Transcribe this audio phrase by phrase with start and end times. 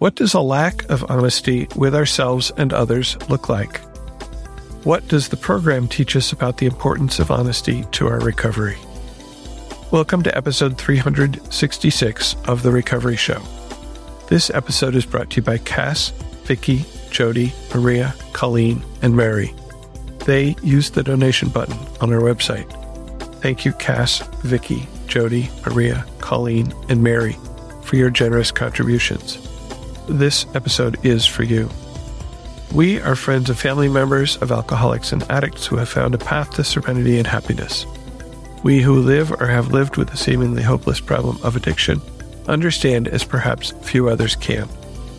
[0.00, 3.82] What does a lack of honesty with ourselves and others look like?
[4.82, 8.78] What does the program teach us about the importance of honesty to our recovery?
[9.90, 13.42] Welcome to episode 366 of The Recovery Show.
[14.30, 16.14] This episode is brought to you by Cass,
[16.44, 19.54] Vicky, Jody, Maria, Colleen, and Mary.
[20.24, 22.64] They used the donation button on our website.
[23.42, 27.36] Thank you, Cass, Vicky, Jody, Maria, Colleen, and Mary,
[27.82, 29.49] for your generous contributions.
[30.10, 31.70] This episode is for you.
[32.74, 36.50] We are friends of family members of alcoholics and addicts who have found a path
[36.54, 37.86] to serenity and happiness.
[38.64, 42.02] We who live or have lived with the seemingly hopeless problem of addiction
[42.48, 44.68] understand as perhaps few others can.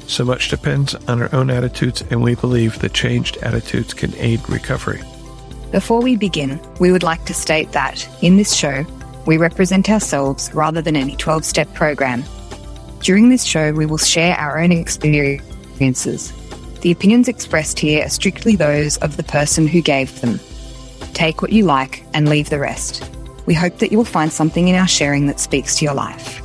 [0.07, 4.41] So much depends on our own attitudes, and we believe that changed attitudes can aid
[4.49, 5.01] recovery.
[5.71, 8.85] Before we begin, we would like to state that, in this show,
[9.25, 12.25] we represent ourselves rather than any 12 step program.
[13.01, 16.31] During this show, we will share our own experiences.
[16.81, 20.39] The opinions expressed here are strictly those of the person who gave them.
[21.13, 23.03] Take what you like and leave the rest.
[23.47, 26.43] We hope that you will find something in our sharing that speaks to your life.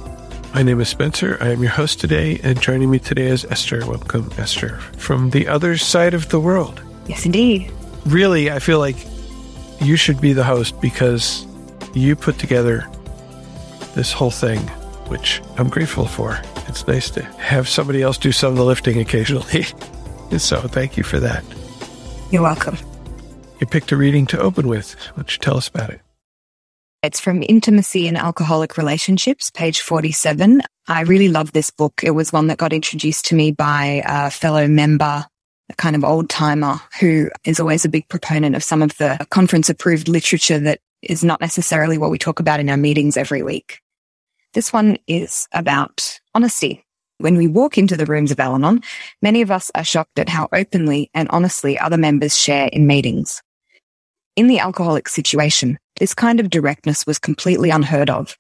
[0.55, 1.36] My name is Spencer.
[1.42, 3.84] I am your host today, and joining me today is Ester.
[3.86, 6.83] Welcome, Ester, from the other side of the world.
[7.06, 7.70] Yes, indeed.
[8.06, 8.97] Really, I feel like
[9.83, 11.47] you should be the host because
[11.92, 12.86] you put together
[13.94, 14.70] this whole thing,
[15.09, 16.41] which I'm grateful for.
[16.69, 19.62] It's nice to have somebody else do some of the lifting occasionally.
[20.39, 21.45] so thank you for that.
[22.31, 22.77] You're welcome.
[23.61, 24.95] You picked a reading to open with.
[24.95, 26.01] Why don't you tell us about it?
[27.03, 30.61] It's from Intimacy in Alcoholic Relationships, page 47.
[30.89, 32.03] I really love this book.
[32.03, 35.25] It was one that got introduced to me by a fellow member,
[35.69, 39.25] a kind of old timer who is always a big proponent of some of the
[39.31, 43.43] conference approved literature that is not necessarily what we talk about in our meetings every
[43.43, 43.81] week.
[44.57, 46.83] This one is about honesty.
[47.19, 48.81] When we walk into the rooms of Al Anon,
[49.21, 53.43] many of us are shocked at how openly and honestly other members share in meetings.
[54.34, 58.39] In the alcoholic situation, this kind of directness was completely unheard of.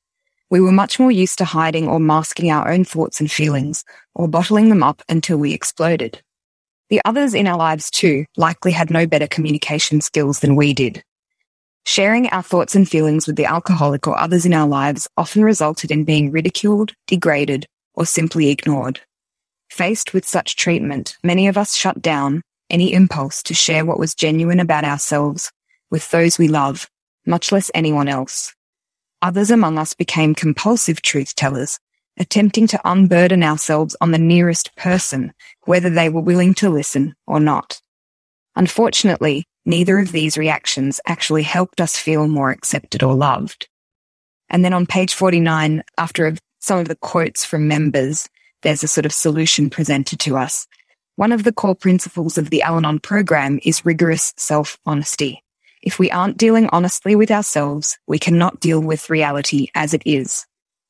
[0.48, 3.84] We were much more used to hiding or masking our own thoughts and feelings,
[4.14, 6.22] or bottling them up until we exploded.
[6.88, 11.04] The others in our lives too likely had no better communication skills than we did.
[11.88, 15.92] Sharing our thoughts and feelings with the alcoholic or others in our lives often resulted
[15.92, 17.64] in being ridiculed, degraded,
[17.94, 19.00] or simply ignored.
[19.70, 24.16] Faced with such treatment, many of us shut down any impulse to share what was
[24.16, 25.52] genuine about ourselves
[25.88, 26.90] with those we love,
[27.24, 28.52] much less anyone else.
[29.22, 31.78] Others among us became compulsive truth tellers,
[32.18, 35.32] attempting to unburden ourselves on the nearest person,
[35.66, 37.80] whether they were willing to listen or not.
[38.56, 43.68] Unfortunately, neither of these reactions actually helped us feel more accepted or loved.
[44.48, 48.28] And then on page 49, after some of the quotes from members,
[48.62, 50.66] there's a sort of solution presented to us.
[51.16, 55.42] One of the core principles of the Al Anon program is rigorous self-honesty.
[55.82, 60.46] If we aren't dealing honestly with ourselves, we cannot deal with reality as it is.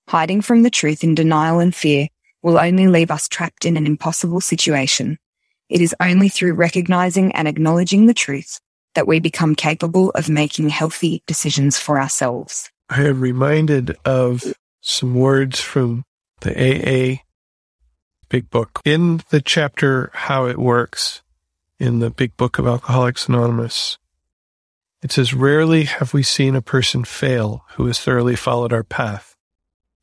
[0.08, 2.08] Hiding from the truth in denial and fear
[2.42, 5.18] will only leave us trapped in an impossible situation.
[5.68, 8.60] It is only through recognizing and acknowledging the truth
[8.96, 12.70] that we become capable of making healthy decisions for ourselves.
[12.90, 14.42] I am reminded of
[14.80, 16.04] some words from
[16.40, 17.22] the AA
[18.28, 18.80] Big Book.
[18.84, 21.22] In the chapter How It Works,
[21.78, 23.98] in the Big Book of Alcoholics Anonymous,
[25.02, 29.36] it says, Rarely have we seen a person fail who has thoroughly followed our path.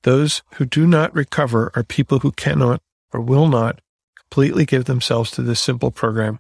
[0.04, 3.80] Those who do not recover are people who cannot or will not
[4.18, 6.40] completely give themselves to this simple program,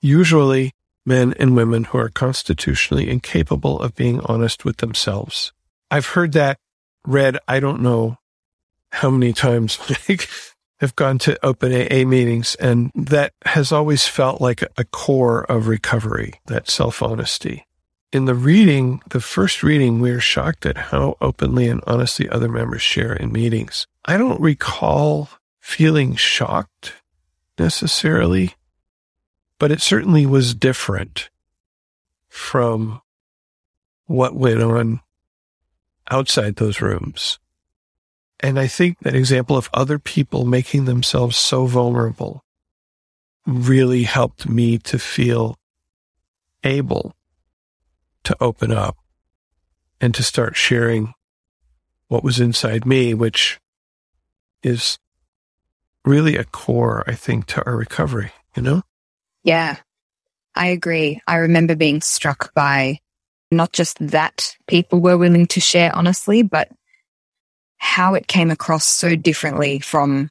[0.00, 0.72] usually
[1.06, 5.52] men and women who are constitutionally incapable of being honest with themselves.
[5.90, 6.58] I've heard that
[7.06, 8.18] read, I don't know
[8.92, 9.78] how many times.
[10.08, 10.28] Like,
[10.82, 15.68] I've gone to open AA meetings, and that has always felt like a core of
[15.68, 17.66] recovery, that self honesty
[18.12, 22.48] in the reading, the first reading, we are shocked at how openly and honestly other
[22.48, 23.86] members share in meetings.
[24.04, 25.28] I don't recall
[25.60, 26.94] feeling shocked
[27.58, 28.54] necessarily,
[29.60, 31.28] but it certainly was different
[32.28, 33.02] from
[34.06, 35.00] what went on
[36.10, 37.38] outside those rooms.
[38.40, 42.42] And I think that example of other people making themselves so vulnerable
[43.46, 45.58] really helped me to feel
[46.64, 47.14] able
[48.24, 48.96] to open up
[50.00, 51.12] and to start sharing
[52.08, 53.60] what was inside me, which
[54.62, 54.98] is
[56.02, 58.82] really a core, I think, to our recovery, you know?
[59.44, 59.76] Yeah,
[60.54, 61.20] I agree.
[61.26, 62.98] I remember being struck by
[63.50, 66.70] not just that people were willing to share honestly, but
[67.78, 70.28] how it came across so differently from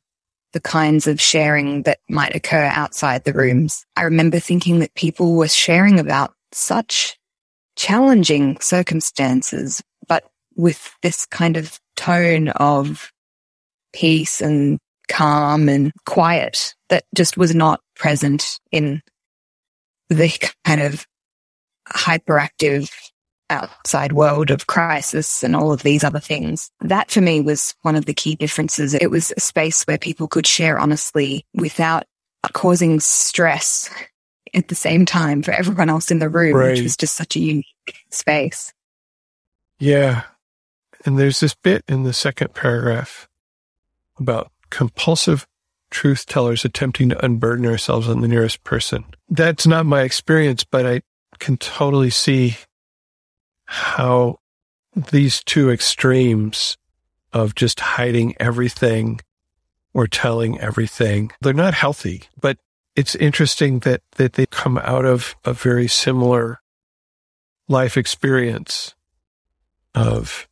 [0.53, 3.85] the kinds of sharing that might occur outside the rooms.
[3.95, 7.17] I remember thinking that people were sharing about such
[7.75, 10.23] challenging circumstances, but
[10.55, 13.11] with this kind of tone of
[13.93, 19.03] peace and calm and quiet that just was not present in
[20.09, 20.33] the
[20.65, 21.05] kind of
[21.87, 22.91] hyperactive
[23.51, 26.71] outside world of crisis and all of these other things.
[26.81, 28.93] That for me was one of the key differences.
[28.93, 32.05] It was a space where people could share honestly without
[32.53, 33.89] causing stress
[34.53, 36.71] at the same time for everyone else in the room, right.
[36.71, 37.65] which was just such a unique
[38.11, 38.73] space.
[39.79, 40.23] Yeah.
[41.05, 43.27] And there's this bit in the second paragraph
[44.19, 45.47] about compulsive
[45.89, 49.05] truth tellers attempting to unburden ourselves on the nearest person.
[49.29, 51.01] That's not my experience, but I
[51.39, 52.57] can totally see
[53.65, 54.37] how
[54.95, 56.77] these two extremes
[57.31, 59.19] of just hiding everything
[59.93, 62.57] or telling everything, they're not healthy, but
[62.95, 66.59] it's interesting that, that they come out of a very similar
[67.67, 68.95] life experience
[69.95, 70.47] of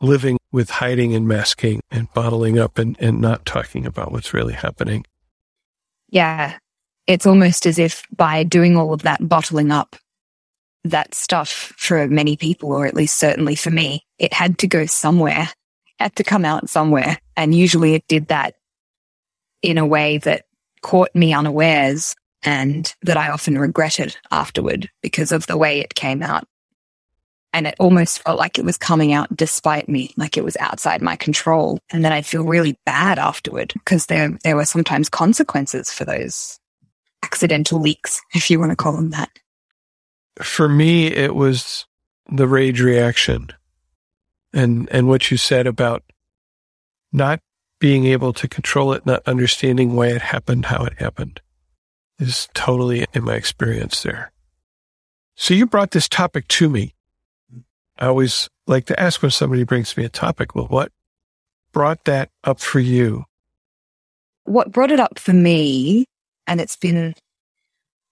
[0.00, 4.54] living with hiding and masking and bottling up and, and not talking about what's really
[4.54, 5.04] happening.
[6.08, 6.58] Yeah.
[7.06, 9.96] It's almost as if by doing all of that bottling up,
[10.84, 14.86] that stuff for many people, or at least certainly for me, it had to go
[14.86, 15.48] somewhere,
[15.98, 17.18] had to come out somewhere.
[17.36, 18.54] And usually it did that
[19.62, 20.46] in a way that
[20.82, 26.22] caught me unawares and that I often regretted afterward because of the way it came
[26.22, 26.44] out.
[27.52, 31.02] And it almost felt like it was coming out despite me, like it was outside
[31.02, 31.80] my control.
[31.90, 36.60] And then I'd feel really bad afterward because there, there were sometimes consequences for those
[37.24, 39.30] accidental leaks, if you want to call them that.
[40.40, 41.86] For me, it was
[42.30, 43.48] the rage reaction
[44.52, 46.04] and, and what you said about
[47.12, 47.40] not
[47.80, 51.40] being able to control it, not understanding why it happened, how it happened
[52.20, 54.30] is totally in my experience there.
[55.34, 56.94] So you brought this topic to me.
[58.00, 60.90] I always like to ask when somebody brings me a topic, well, what
[61.72, 63.24] brought that up for you?
[64.44, 66.06] What brought it up for me,
[66.46, 67.14] and it's been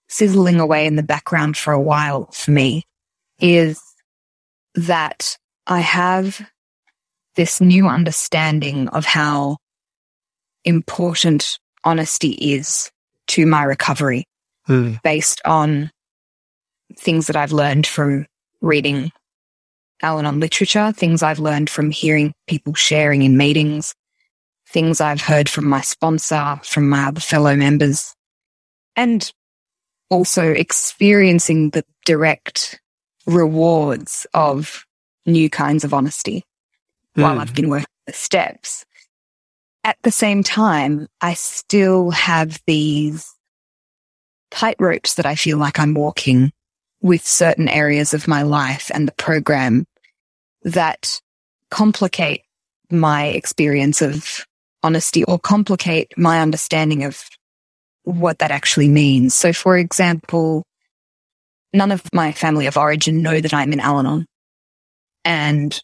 [0.08, 2.84] sizzling away in the background for a while for me,
[3.40, 3.80] is
[4.74, 5.36] that
[5.66, 6.46] I have
[7.36, 9.56] this new understanding of how
[10.64, 12.90] important honesty is
[13.28, 14.24] to my recovery
[14.68, 15.00] mm.
[15.02, 15.90] based on
[16.96, 18.26] things that I've learned from
[18.60, 19.12] reading
[20.02, 23.94] Al Anon literature, things I've learned from hearing people sharing in meetings,
[24.68, 28.14] things I've heard from my sponsor, from my other fellow members,
[28.96, 29.30] and
[30.10, 32.80] also experiencing the direct
[33.26, 34.84] rewards of
[35.26, 36.44] new kinds of honesty
[37.16, 37.22] mm.
[37.22, 38.84] while I've been working the steps.
[39.84, 43.34] At the same time, I still have these
[44.50, 46.52] tight ropes that I feel like I'm walking
[47.00, 49.84] with certain areas of my life and the program
[50.72, 51.20] that
[51.70, 52.42] complicate
[52.90, 54.46] my experience of
[54.82, 57.22] honesty or complicate my understanding of
[58.04, 59.34] what that actually means.
[59.34, 60.64] So, for example,
[61.72, 64.26] none of my family of origin know that I'm in Al Anon.
[65.24, 65.78] And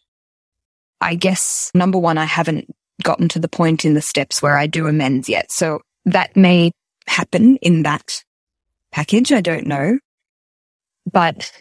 [1.01, 2.73] I guess number one, I haven't
[3.03, 5.51] gotten to the point in the steps where I do amends yet.
[5.51, 6.71] So that may
[7.07, 8.23] happen in that
[8.91, 9.31] package.
[9.31, 9.99] I don't know,
[11.11, 11.51] but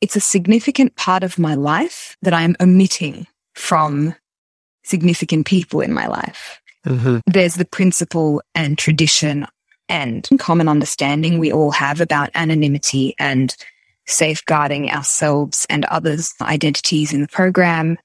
[0.00, 4.14] it's a significant part of my life that I am omitting from
[4.82, 6.60] significant people in my life.
[6.86, 7.18] Mm-hmm.
[7.26, 9.46] There's the principle and tradition
[9.88, 13.54] and common understanding we all have about anonymity and
[14.06, 17.98] safeguarding ourselves and others' identities in the program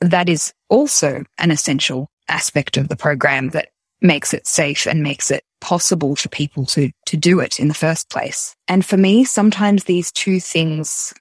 [0.00, 3.68] that is also an essential aspect of the program that
[4.00, 7.74] makes it safe and makes it possible for people to, to do it in the
[7.74, 8.54] first place.
[8.68, 11.14] And for me, sometimes these two things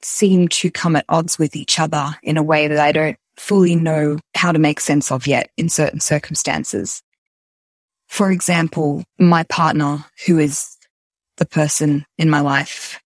[0.00, 3.74] seem to come at odds with each other in a way that I don't fully
[3.74, 7.02] know how to make sense of yet in certain circumstances.
[8.06, 10.76] For example, my partner, who is
[11.36, 13.00] the person in my life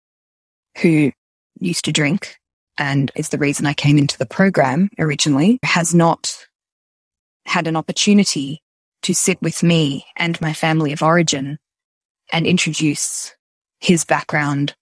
[0.80, 1.12] who
[1.60, 2.36] used to drink
[2.78, 6.46] and is the reason I came into the program originally, has not
[7.44, 8.62] had an opportunity
[9.02, 11.58] to sit with me and my family of origin
[12.32, 13.34] and introduce
[13.80, 14.74] his background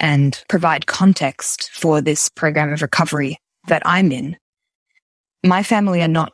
[0.00, 4.36] and provide context for this program of recovery that I'm in.
[5.44, 6.32] My family are not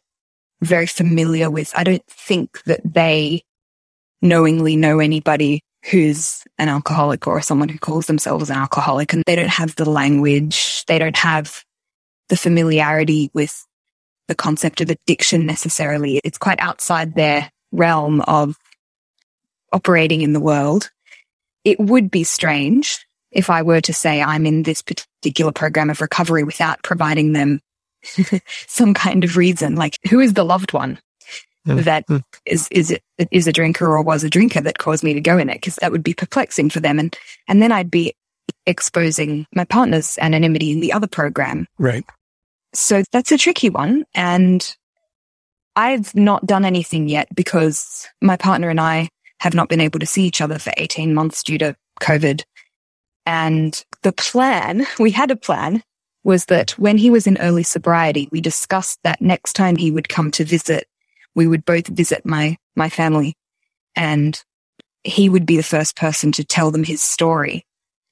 [0.61, 3.43] very familiar with, I don't think that they
[4.23, 9.37] knowingly know anybody who's an alcoholic or someone who calls themselves an alcoholic and they
[9.37, 11.63] don't have the language, they don't have
[12.29, 13.67] the familiarity with
[14.29, 16.21] the concept of addiction necessarily.
[16.25, 18.57] It's quite outside their realm of
[19.73, 20.91] operating in the world.
[21.65, 26.01] It would be strange if I were to say I'm in this particular program of
[26.01, 27.61] recovery without providing them
[28.67, 30.99] some kind of reason, like who is the loved one
[31.65, 32.23] that mm.
[32.45, 32.97] is is
[33.31, 35.55] is a drinker or was a drinker that caused me to go in it?
[35.55, 37.17] Because that would be perplexing for them, and
[37.49, 38.15] and then I'd be
[38.67, 41.67] exposing my partner's anonymity in the other program.
[41.79, 42.05] Right.
[42.75, 44.77] So that's a tricky one, and
[45.77, 49.09] I've not done anything yet because my partner and I
[49.41, 52.43] have not been able to see each other for 18 months due to COVID.
[53.27, 55.83] And the plan, we had a plan
[56.23, 60.09] was that when he was in early sobriety, we discussed that next time he would
[60.09, 60.89] come to visit,
[61.35, 63.35] we would both visit my, my family
[63.95, 64.43] and
[65.03, 67.67] he would be the first person to tell them his story.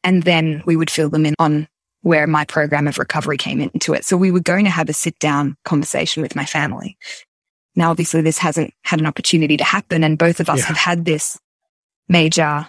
[0.04, 1.68] And then we would fill them in on
[2.02, 4.04] where my program of recovery came into it.
[4.04, 6.98] So we were going to have a sit down conversation with my family.
[7.74, 10.66] Now, obviously this hasn't had an opportunity to happen and both of us yeah.
[10.66, 11.38] have had this
[12.08, 12.68] major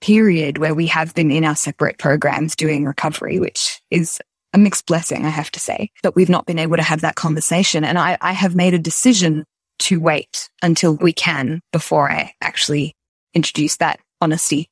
[0.00, 4.20] period where we have been in our separate programs doing recovery, which is
[4.52, 7.16] a mixed blessing, I have to say, that we've not been able to have that
[7.16, 7.84] conversation.
[7.84, 9.44] And I, I have made a decision
[9.80, 12.94] to wait until we can before I actually
[13.34, 14.68] introduce that honesty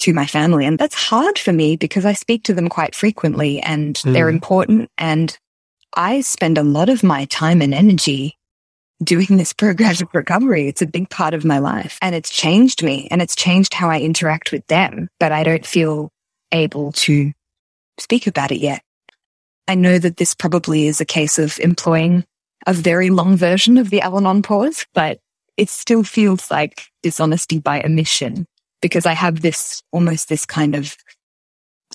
[0.00, 0.66] to my family.
[0.66, 4.12] And that's hard for me because I speak to them quite frequently and mm.
[4.12, 4.90] they're important.
[4.98, 5.36] And
[5.94, 8.36] I spend a lot of my time and energy
[9.02, 10.68] doing this progressive recovery.
[10.68, 13.88] It's a big part of my life and it's changed me and it's changed how
[13.88, 16.10] I interact with them, but I don't feel
[16.52, 17.32] able to
[17.98, 18.82] speak about it yet.
[19.68, 22.24] I know that this probably is a case of employing
[22.66, 25.20] a very long version of the Al-Anon pause, but
[25.56, 28.46] it still feels like dishonesty by omission
[28.80, 30.96] because I have this almost this kind of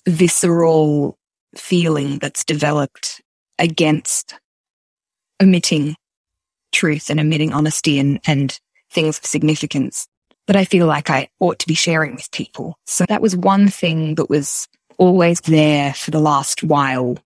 [0.08, 1.18] visceral
[1.56, 3.22] feeling that's developed
[3.60, 4.36] against
[5.42, 5.96] omitting
[6.72, 8.60] truth and omitting honesty and, and
[8.92, 10.08] things of significance
[10.48, 12.78] that I feel like I ought to be sharing with people.
[12.86, 17.18] So that was one thing that was always there for the last while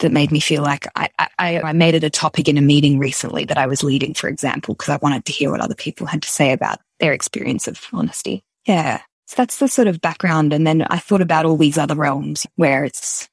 [0.00, 1.08] that made me feel like I,
[1.38, 4.28] I, I made it a topic in a meeting recently that I was leading, for
[4.28, 7.66] example, because I wanted to hear what other people had to say about their experience
[7.66, 8.44] of honesty.
[8.66, 9.00] Yeah.
[9.26, 10.52] So that's the sort of background.
[10.52, 13.28] And then I thought about all these other realms where it's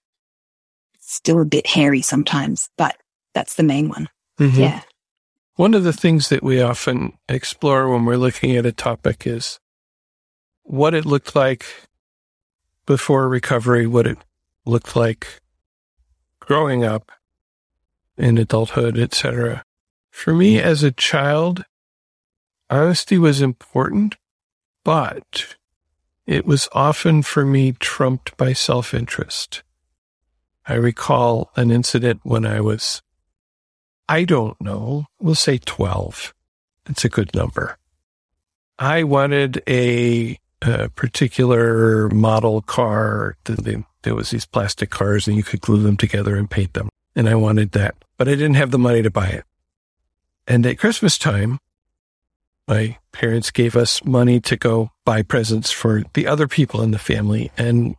[0.99, 2.97] still a bit hairy sometimes, but
[3.33, 4.09] that's the main one.
[4.39, 4.59] Mm-hmm.
[4.59, 4.81] Yeah.
[5.55, 9.59] One of the things that we often explore when we're looking at a topic is
[10.63, 11.65] what it looked like
[12.85, 14.17] before recovery, what it
[14.65, 15.39] looked like
[16.39, 17.11] growing up
[18.17, 19.63] in adulthood, etc.
[20.09, 21.65] For me as a child,
[22.69, 24.15] honesty was important,
[24.83, 25.55] but
[26.25, 29.63] it was often for me trumped by self-interest.
[30.65, 33.01] I recall an incident when I was
[34.07, 35.05] I don't know.
[35.19, 36.33] We'll say 12.
[36.89, 37.77] It's a good number.
[38.77, 43.37] I wanted a, a particular model car.
[43.45, 46.89] There was these plastic cars and you could glue them together and paint them.
[47.15, 49.45] And I wanted that, but I didn't have the money to buy it.
[50.47, 51.59] And at Christmas time,
[52.67, 56.99] my parents gave us money to go buy presents for the other people in the
[56.99, 57.51] family.
[57.57, 57.95] And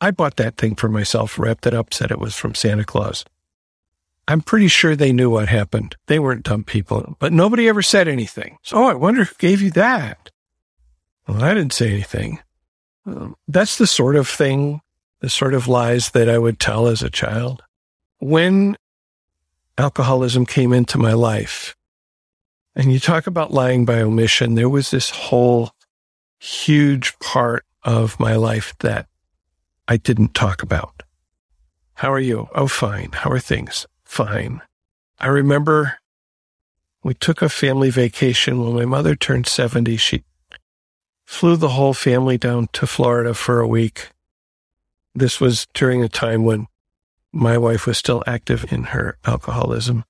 [0.00, 3.24] I bought that thing for myself, wrapped it up, said it was from Santa Claus.
[4.28, 5.96] I'm pretty sure they knew what happened.
[6.06, 8.58] They weren't dumb people, but nobody ever said anything.
[8.62, 10.30] So, oh, I wonder who gave you that.
[11.26, 12.38] Well, I didn't say anything.
[13.06, 14.82] Um, that's the sort of thing,
[15.20, 17.62] the sort of lies that I would tell as a child.
[18.18, 18.76] When
[19.76, 21.74] alcoholism came into my life,
[22.74, 25.72] and you talk about lying by omission, there was this whole
[26.38, 29.06] huge part of my life that
[29.88, 31.02] I didn't talk about.
[31.94, 32.48] How are you?
[32.54, 33.10] Oh, fine.
[33.12, 33.86] How are things?
[34.10, 34.60] fine.
[35.20, 35.98] I remember
[37.04, 39.96] we took a family vacation when my mother turned 70.
[39.96, 40.24] She
[41.24, 44.08] flew the whole family down to Florida for a week.
[45.14, 46.66] This was during a time when
[47.32, 50.04] my wife was still active in her alcoholism.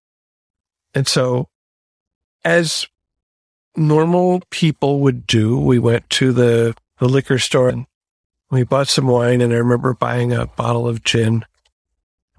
[0.95, 1.49] And so,
[2.45, 2.87] as
[3.77, 7.87] normal people would do, we went to the, the liquor store and
[8.51, 9.41] we bought some wine.
[9.41, 11.45] And I remember buying a bottle of gin.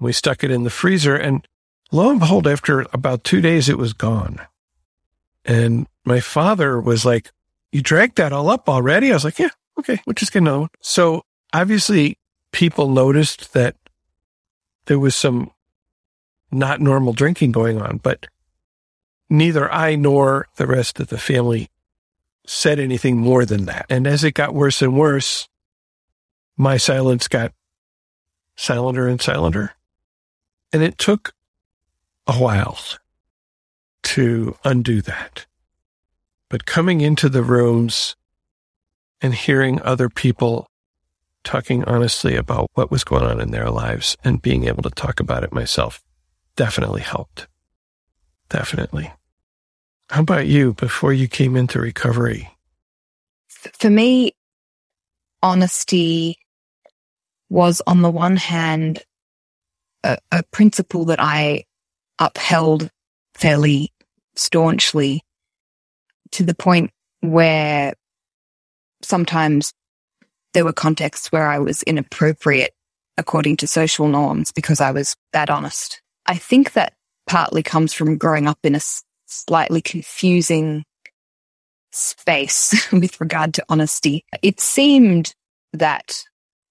[0.00, 1.16] We stuck it in the freezer.
[1.16, 1.46] And
[1.90, 4.40] Lo and behold, after about two days, it was gone.
[5.44, 7.30] And my father was like,
[7.70, 9.10] You drank that all up already?
[9.10, 10.68] I was like, Yeah, okay, we'll just get another one.
[10.80, 12.18] So obviously,
[12.50, 13.76] people noticed that
[14.86, 15.50] there was some
[16.50, 18.26] not normal drinking going on, but
[19.28, 21.68] neither I nor the rest of the family
[22.46, 23.86] said anything more than that.
[23.88, 25.48] And as it got worse and worse,
[26.56, 27.52] my silence got
[28.56, 29.70] silenter and silenter.
[30.72, 31.32] And it took
[32.26, 32.78] a while
[34.02, 35.46] to undo that.
[36.48, 38.16] But coming into the rooms
[39.20, 40.66] and hearing other people
[41.44, 45.20] talking honestly about what was going on in their lives and being able to talk
[45.20, 46.02] about it myself
[46.56, 47.46] definitely helped.
[48.52, 49.10] Definitely.
[50.10, 52.50] How about you before you came into recovery?
[53.48, 54.32] For me,
[55.42, 56.36] honesty
[57.48, 59.04] was on the one hand
[60.04, 61.64] a, a principle that I
[62.18, 62.90] upheld
[63.32, 63.90] fairly
[64.36, 65.22] staunchly
[66.32, 66.90] to the point
[67.20, 67.94] where
[69.00, 69.72] sometimes
[70.52, 72.74] there were contexts where I was inappropriate
[73.16, 76.02] according to social norms because I was that honest.
[76.26, 76.92] I think that
[77.32, 78.80] partly comes from growing up in a
[79.24, 80.84] slightly confusing
[81.90, 84.22] space with regard to honesty.
[84.42, 85.34] It seemed
[85.72, 86.24] that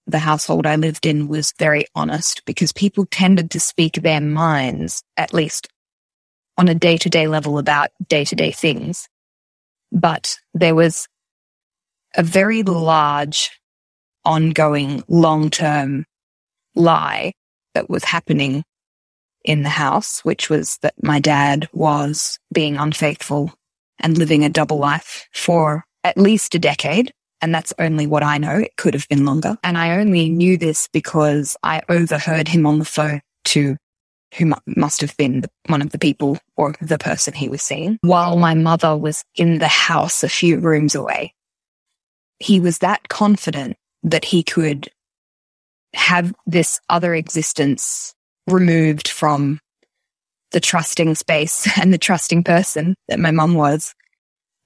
[0.05, 5.01] the household I lived in was very honest because people tended to speak their minds,
[5.17, 5.67] at least
[6.59, 9.09] on a day to day level about day to day things.
[9.91, 11.07] But there was
[12.15, 13.49] a very large,
[14.23, 16.05] ongoing, long term
[16.75, 17.33] lie
[17.73, 18.63] that was happening
[19.43, 23.53] in the house, which was that my dad was being unfaithful
[23.99, 27.13] and living a double life for at least a decade.
[27.41, 28.57] And that's only what I know.
[28.57, 29.57] It could have been longer.
[29.63, 33.77] And I only knew this because I overheard him on the phone to
[34.37, 38.37] who must have been one of the people or the person he was seeing while
[38.37, 41.33] my mother was in the house a few rooms away.
[42.39, 44.89] He was that confident that he could
[45.93, 48.13] have this other existence
[48.51, 49.59] removed from
[50.51, 53.93] the trusting space and the trusting person that my mum was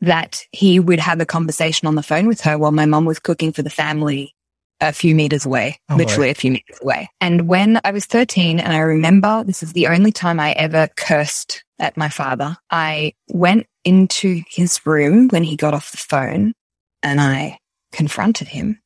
[0.01, 3.19] that he would have a conversation on the phone with her while my mum was
[3.19, 4.35] cooking for the family
[4.81, 7.09] a few meters away, oh, literally a few meters away.
[7.21, 10.89] And when I was 13, and I remember this is the only time I ever
[10.97, 16.53] cursed at my father, I went into his room when he got off the phone
[17.01, 17.59] and I
[17.93, 18.81] confronted him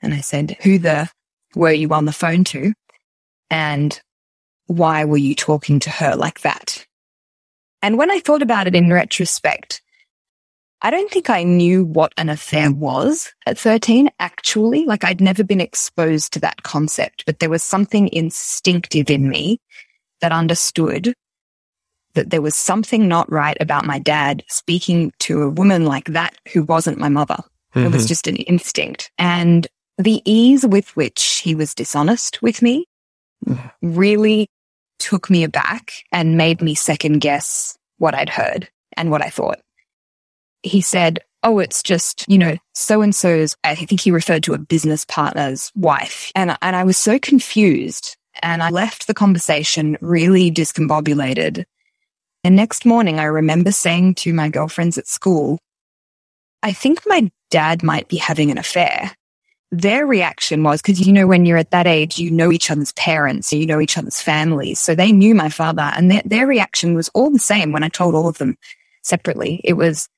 [0.00, 1.08] and I said, Who the
[1.54, 2.72] were you on the phone to?
[3.50, 4.00] And
[4.66, 6.86] why were you talking to her like that?
[7.82, 9.82] And when I thought about it in retrospect,
[10.82, 14.84] I don't think I knew what an affair was at 13, actually.
[14.84, 19.60] Like I'd never been exposed to that concept, but there was something instinctive in me
[20.20, 21.14] that understood
[22.14, 26.36] that there was something not right about my dad speaking to a woman like that
[26.52, 27.36] who wasn't my mother.
[27.74, 27.86] Mm-hmm.
[27.86, 28.08] It was mm-hmm.
[28.08, 29.10] just an instinct.
[29.18, 29.66] And
[29.98, 32.86] the ease with which he was dishonest with me
[33.82, 34.48] really
[34.98, 39.60] took me aback and made me second guess what I'd heard and what I thought
[40.66, 44.54] he said, Oh, it's just, you know, so and so's, I think he referred to
[44.54, 46.32] a business partner's wife.
[46.34, 51.64] And, and I was so confused and I left the conversation really discombobulated.
[52.42, 55.58] And next morning, I remember saying to my girlfriends at school,
[56.62, 59.14] I think my dad might be having an affair.
[59.72, 62.92] Their reaction was because, you know, when you're at that age, you know each other's
[62.92, 64.78] parents, you know each other's families.
[64.78, 67.88] So they knew my father and their, their reaction was all the same when I
[67.88, 68.56] told all of them
[69.02, 69.60] separately.
[69.64, 70.08] It was,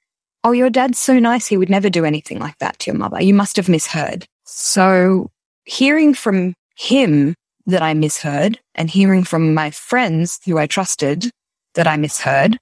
[0.45, 1.47] Oh, your dad's so nice.
[1.47, 3.21] He would never do anything like that to your mother.
[3.21, 4.27] You must have misheard.
[4.45, 5.31] So
[5.65, 7.35] hearing from him
[7.67, 11.31] that I misheard and hearing from my friends who I trusted
[11.75, 12.59] that I misheard,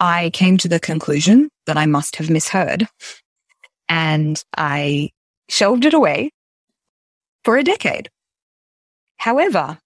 [0.00, 2.88] I came to the conclusion that I must have misheard
[3.88, 5.10] and I
[5.52, 6.30] shelved it away
[7.44, 8.08] for a decade.
[9.18, 9.78] However,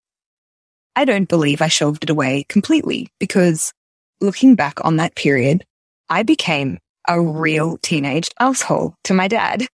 [0.95, 3.73] I don't believe I shelved it away completely because
[4.21, 5.65] looking back on that period,
[6.09, 9.67] I became a real teenage asshole to my dad.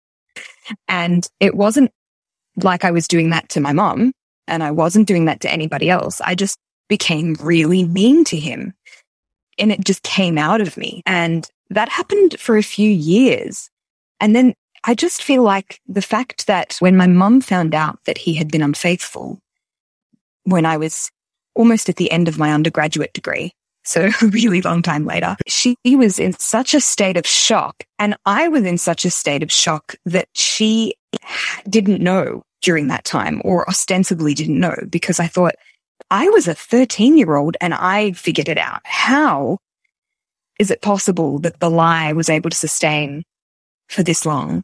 [0.87, 1.91] And it wasn't
[2.63, 4.13] like I was doing that to my mom
[4.47, 6.21] and I wasn't doing that to anybody else.
[6.21, 6.57] I just
[6.89, 8.75] became really mean to him
[9.59, 11.03] and it just came out of me.
[11.05, 13.69] And that happened for a few years.
[14.21, 18.19] And then I just feel like the fact that when my mum found out that
[18.19, 19.39] he had been unfaithful
[20.45, 21.11] when I was
[21.55, 23.53] almost at the end of my undergraduate degree,
[23.85, 27.85] so a really long time later, she was in such a state of shock.
[27.99, 30.95] And I was in such a state of shock that she
[31.69, 35.55] didn't know during that time or ostensibly didn't know because I thought
[36.11, 38.81] I was a 13 year old and I figured it out.
[38.85, 39.59] How
[40.59, 43.23] is it possible that the lie was able to sustain
[43.89, 44.63] for this long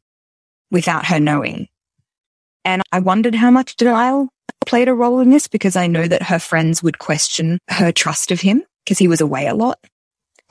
[0.71, 1.69] without her knowing?
[2.65, 4.29] And I wondered how much denial
[4.67, 8.31] played a role in this because I know that her friends would question her trust
[8.31, 9.79] of him because he was away a lot.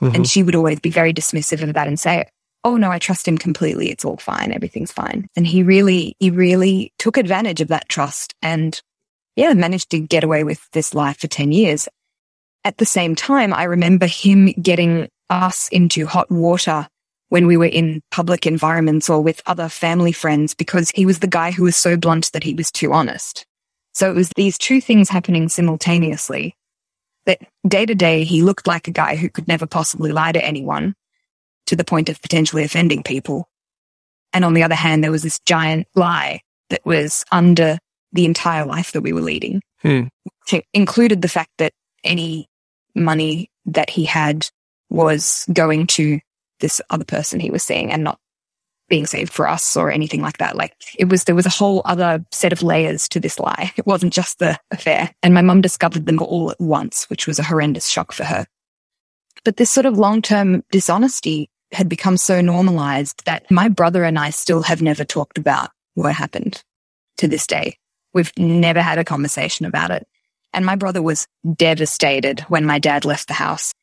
[0.02, 0.14] Mm-hmm.
[0.14, 2.24] And she would always be very dismissive of that and say,
[2.64, 3.90] Oh no, I trust him completely.
[3.90, 4.52] It's all fine.
[4.52, 5.28] Everything's fine.
[5.36, 8.80] And he really, he really took advantage of that trust and
[9.36, 11.88] yeah, managed to get away with this life for 10 years.
[12.64, 16.88] at the same time, I remember him getting us into hot water
[17.28, 21.26] when we were in public environments or with other family friends because he was the
[21.26, 23.44] guy who was so blunt that he was too honest.
[23.92, 26.56] So it was these two things happening simultaneously
[27.26, 30.44] that day to day, he looked like a guy who could never possibly lie to
[30.44, 30.94] anyone
[31.66, 33.48] to the point of potentially offending people.
[34.32, 37.78] And on the other hand, there was this giant lie that was under
[38.12, 39.60] the entire life that we were leading.
[39.82, 40.04] Hmm.
[40.50, 42.48] Which included the fact that any
[42.94, 44.48] money that he had
[44.88, 46.20] was going to
[46.60, 48.18] this other person he was seeing and not
[48.88, 50.56] being saved for us or anything like that.
[50.56, 53.72] Like it was, there was a whole other set of layers to this lie.
[53.76, 55.12] It wasn't just the affair.
[55.22, 58.46] And my mum discovered them all at once, which was a horrendous shock for her.
[59.44, 64.18] But this sort of long term dishonesty had become so normalized that my brother and
[64.18, 66.62] I still have never talked about what happened
[67.18, 67.78] to this day.
[68.12, 70.06] We've never had a conversation about it.
[70.52, 73.74] And my brother was devastated when my dad left the house.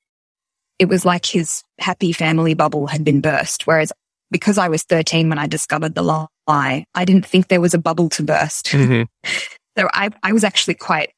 [0.80, 3.68] It was like his happy family bubble had been burst.
[3.68, 3.92] Whereas
[4.32, 7.80] because I was 13 when I discovered the lie, I didn't think there was a
[7.80, 8.68] bubble to burst.
[8.68, 9.04] Mm-hmm.
[9.78, 11.14] so I, I was actually quite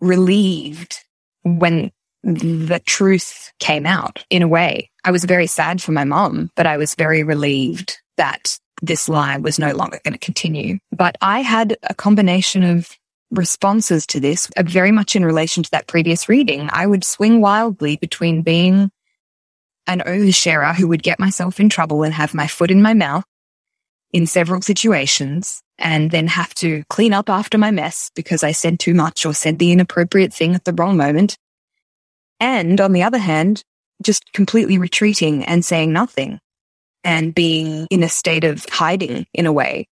[0.00, 0.98] relieved
[1.42, 1.90] when
[2.22, 4.90] the truth came out in a way.
[5.04, 9.38] I was very sad for my mom, but I was very relieved that this lie
[9.38, 10.78] was no longer going to continue.
[10.92, 12.90] But I had a combination of
[13.30, 16.68] responses to this, uh, very much in relation to that previous reading.
[16.72, 18.90] I would swing wildly between being
[19.88, 23.24] an oversharer who would get myself in trouble and have my foot in my mouth
[24.12, 28.78] in several situations and then have to clean up after my mess because I said
[28.78, 31.36] too much or said the inappropriate thing at the wrong moment.
[32.38, 33.64] And on the other hand,
[34.02, 36.38] just completely retreating and saying nothing
[37.02, 39.88] and being in a state of hiding in a way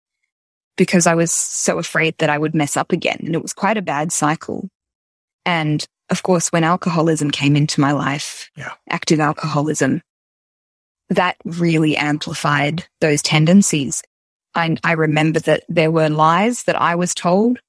[0.78, 3.18] because I was so afraid that I would mess up again.
[3.22, 4.70] And it was quite a bad cycle.
[5.46, 8.74] And of course, when alcoholism came into my life, yeah.
[8.90, 10.02] active alcoholism,
[11.10, 14.04] that really amplified those tendencies.
[14.54, 17.60] I, I remember that there were lies that I was told.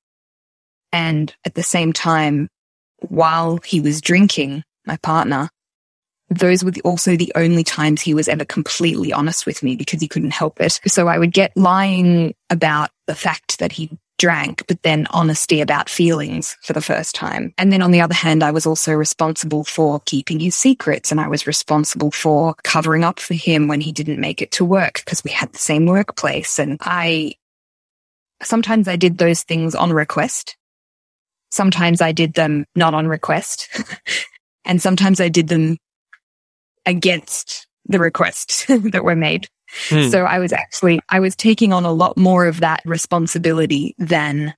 [0.92, 2.48] And at the same time,
[3.00, 5.50] while he was drinking, my partner,
[6.28, 10.00] those were the, also the only times he was ever completely honest with me because
[10.00, 10.80] he couldn't help it.
[10.86, 15.88] So I would get lying about the fact that he drank, but then honesty about
[15.88, 17.52] feelings for the first time.
[17.58, 21.20] And then on the other hand, I was also responsible for keeping his secrets and
[21.20, 25.02] I was responsible for covering up for him when he didn't make it to work
[25.04, 26.58] because we had the same workplace.
[26.58, 27.34] And I,
[28.42, 30.56] sometimes I did those things on request.
[31.50, 33.68] Sometimes I did them not on request.
[34.64, 35.78] and sometimes I did them
[36.84, 39.48] against the requests that were made.
[39.88, 40.08] Hmm.
[40.08, 44.54] So I was actually, I was taking on a lot more of that responsibility than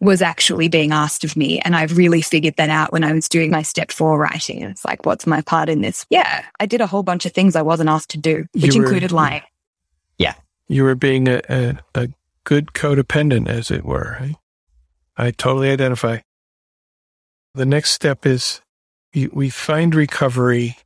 [0.00, 1.60] was actually being asked of me.
[1.60, 4.62] And I've really figured that out when I was doing my step four writing.
[4.62, 6.04] It's like, what's my part in this?
[6.10, 8.82] Yeah, I did a whole bunch of things I wasn't asked to do, which were,
[8.82, 9.42] included lying.
[10.18, 10.34] Yeah.
[10.68, 12.08] You were being a, a, a
[12.44, 14.18] good codependent, as it were.
[15.16, 16.18] I totally identify.
[17.54, 18.60] The next step is
[19.14, 20.76] we find recovery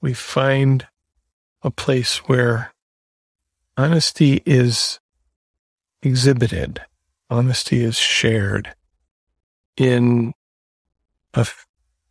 [0.00, 0.86] we find
[1.68, 2.72] a place where
[3.76, 4.98] honesty is
[6.02, 6.80] exhibited,
[7.28, 8.74] honesty is shared
[9.76, 10.32] in
[11.34, 11.46] a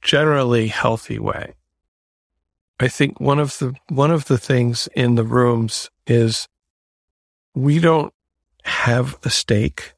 [0.04, 1.56] generally healthy way.
[2.80, 6.48] I think one of the one of the things in the rooms is
[7.56, 8.14] we don't
[8.64, 9.94] have a stake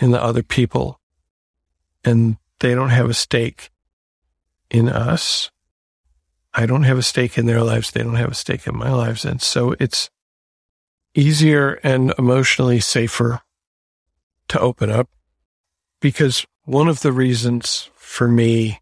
[0.00, 0.98] in the other people
[2.04, 3.70] and they don't have a stake
[4.68, 5.52] in us.
[6.58, 7.92] I don't have a stake in their lives.
[7.92, 9.24] They don't have a stake in my lives.
[9.24, 10.10] And so it's
[11.14, 13.42] easier and emotionally safer
[14.48, 15.08] to open up
[16.00, 18.80] because one of the reasons for me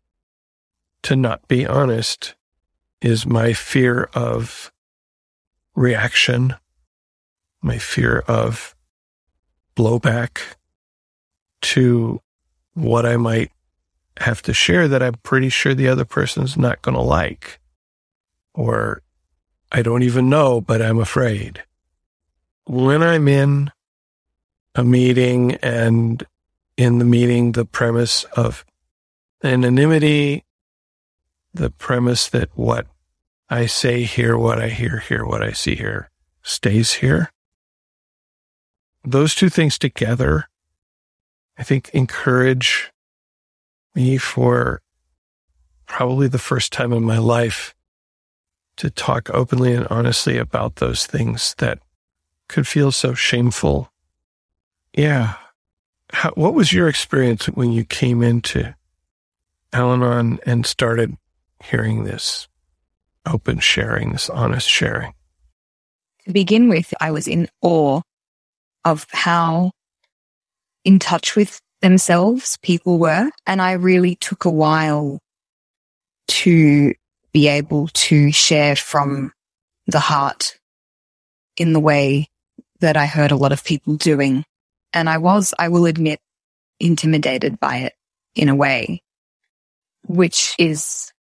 [1.03, 2.35] to not be honest
[3.03, 4.73] is my fear of
[5.75, 6.55] reaction,
[7.61, 8.75] my fear of
[9.77, 10.41] blowback
[11.61, 12.23] to
[12.73, 13.53] what I might
[14.17, 17.61] have to share that I'm pretty sure the other person's not going to like
[18.57, 19.03] or
[19.71, 21.62] I don't even know, but I'm afraid.
[22.64, 23.71] When I'm in
[24.75, 26.27] a meeting and
[26.77, 28.64] in the meeting, the premise of
[29.45, 30.45] anonymity,
[31.55, 32.87] the premise that what
[33.49, 36.11] I say here, what I hear here, what I see here
[36.42, 37.31] stays here.
[39.05, 40.49] Those two things together,
[41.57, 42.90] I think encourage
[43.95, 44.83] me for
[45.87, 47.76] probably the first time in my life
[48.77, 51.79] to talk openly and honestly about those things that
[52.49, 53.91] could feel so shameful.
[54.93, 55.35] Yeah.
[56.12, 58.75] How, what was your experience when you came into
[59.73, 61.17] Al Anon and started
[61.62, 62.49] hearing this
[63.27, 65.12] open sharing, this honest sharing?
[66.27, 68.01] To begin with, I was in awe
[68.85, 69.73] of how
[70.85, 73.31] in touch with themselves people were.
[73.47, 75.19] And I really took a while
[76.29, 76.95] to
[77.37, 79.31] be able to share from mm.
[79.88, 80.59] the heart
[81.59, 82.29] in the way
[82.81, 84.42] that I heard a lot of people doing.
[84.94, 86.18] And I was, I will admit,
[86.81, 87.92] intimidated by it
[88.35, 89.03] in a way,
[90.07, 91.12] which is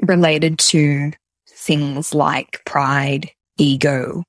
[0.00, 1.12] related to
[1.48, 4.24] things like pride, ego,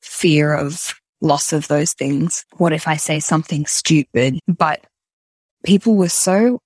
[0.00, 2.44] fear of loss of those things.
[2.58, 4.38] What if I say something stupid?
[4.46, 4.86] But
[5.64, 6.60] people were so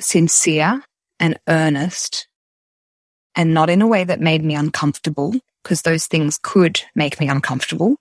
[0.00, 0.84] sincere
[1.18, 2.27] and earnest
[3.38, 7.28] and not in a way that made me uncomfortable because those things could make me
[7.28, 7.96] uncomfortable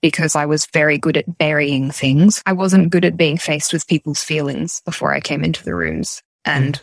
[0.00, 2.40] because I was very good at burying things.
[2.46, 6.22] I wasn't good at being faced with people's feelings before I came into the rooms.
[6.44, 6.82] And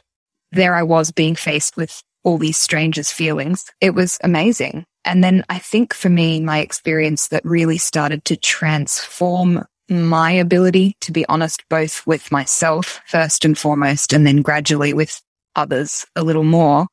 [0.52, 3.72] there I was being faced with all these strangers' feelings.
[3.80, 4.86] It was amazing.
[5.06, 10.98] And then I think for me, my experience that really started to transform my ability
[11.00, 15.22] to be honest, both with myself first and foremost, and then gradually with
[15.56, 16.88] others a little more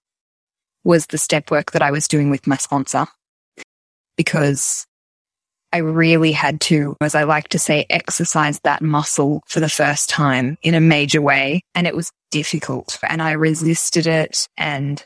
[0.85, 3.07] was the step work that I was doing with my sponsor
[4.16, 4.87] because
[5.73, 10.09] I really had to, as I like to say, exercise that muscle for the first
[10.09, 11.62] time in a major way.
[11.75, 15.05] And it was difficult and I resisted it and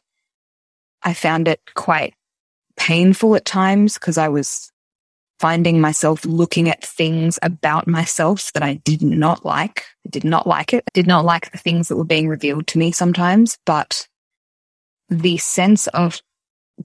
[1.03, 2.15] I found it quite
[2.77, 4.71] painful at times because I was
[5.41, 9.85] finding myself looking at things about myself that I did not like.
[10.07, 10.85] I did not like it.
[10.87, 14.09] I did not like the things that were being revealed to me sometimes, but
[15.09, 16.21] the sense of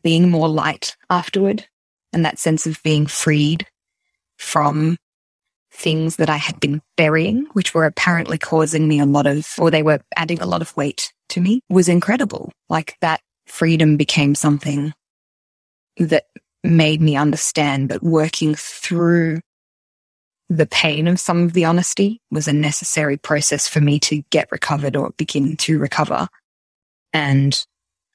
[0.01, 1.67] being more light afterward
[2.12, 3.67] and that sense of being freed
[4.38, 4.97] from
[5.71, 9.71] things that I had been burying, which were apparently causing me a lot of, or
[9.71, 12.51] they were adding a lot of weight to me was incredible.
[12.69, 14.93] Like that freedom became something
[15.97, 16.25] that
[16.63, 19.39] made me understand, that working through
[20.49, 24.51] the pain of some of the honesty was a necessary process for me to get
[24.51, 26.27] recovered or begin to recover.
[27.12, 27.65] And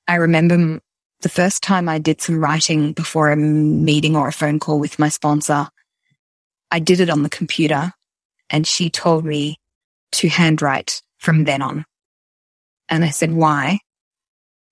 [0.09, 0.81] I remember
[1.21, 4.99] the first time I did some writing before a meeting or a phone call with
[4.99, 5.69] my sponsor,
[6.71, 7.93] I did it on the computer
[8.49, 9.59] and she told me
[10.13, 11.85] to handwrite from then on.
[12.89, 13.81] And I said, why?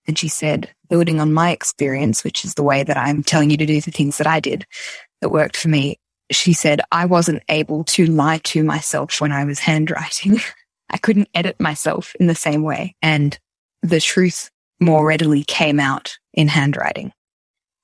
[0.07, 3.57] And she said, building on my experience, which is the way that I'm telling you
[3.57, 4.65] to do the things that I did
[5.21, 5.99] that worked for me.
[6.31, 10.39] She said, I wasn't able to lie to myself when I was handwriting.
[10.89, 12.95] I couldn't edit myself in the same way.
[13.01, 13.37] And
[13.83, 17.11] the truth more readily came out in handwriting.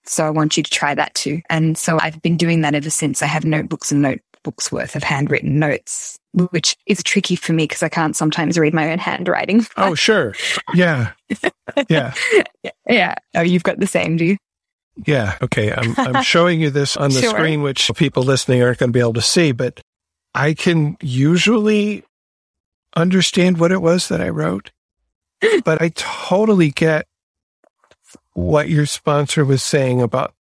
[0.06, 1.42] So I want you to try that too.
[1.50, 3.22] And so I've been doing that ever since.
[3.22, 6.20] I have notebooks and notebooks worth of handwritten notes,
[6.52, 9.66] which is tricky for me because I can't sometimes read my own handwriting.
[9.78, 10.36] Oh, sure.
[10.74, 11.14] Yeah.
[11.90, 12.14] Yeah.
[12.90, 13.16] yeah.
[13.36, 14.38] Oh, you've got the same, do you?
[15.08, 15.38] Yeah.
[15.42, 15.72] Okay.
[15.72, 17.32] I'm, I'm showing you this on the sure.
[17.32, 19.80] screen, which people listening aren't going to be able to see, but
[20.36, 22.04] I can usually
[22.96, 24.72] understand what it was that I wrote,
[25.64, 27.08] but I totally get
[28.34, 30.34] what your sponsor was saying about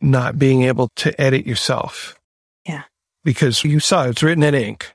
[0.00, 2.18] not being able to edit yourself.
[2.66, 2.84] Yeah.
[3.24, 4.94] Because you saw it's written in ink.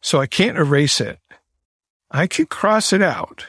[0.00, 1.18] So I can't erase it.
[2.10, 3.46] I could cross it out,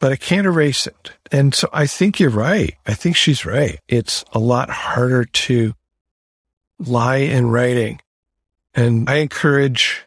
[0.00, 1.12] but I can't erase it.
[1.30, 2.74] And so I think you're right.
[2.86, 3.78] I think she's right.
[3.88, 5.74] It's a lot harder to
[6.78, 8.00] lie in writing.
[8.74, 10.04] And I encourage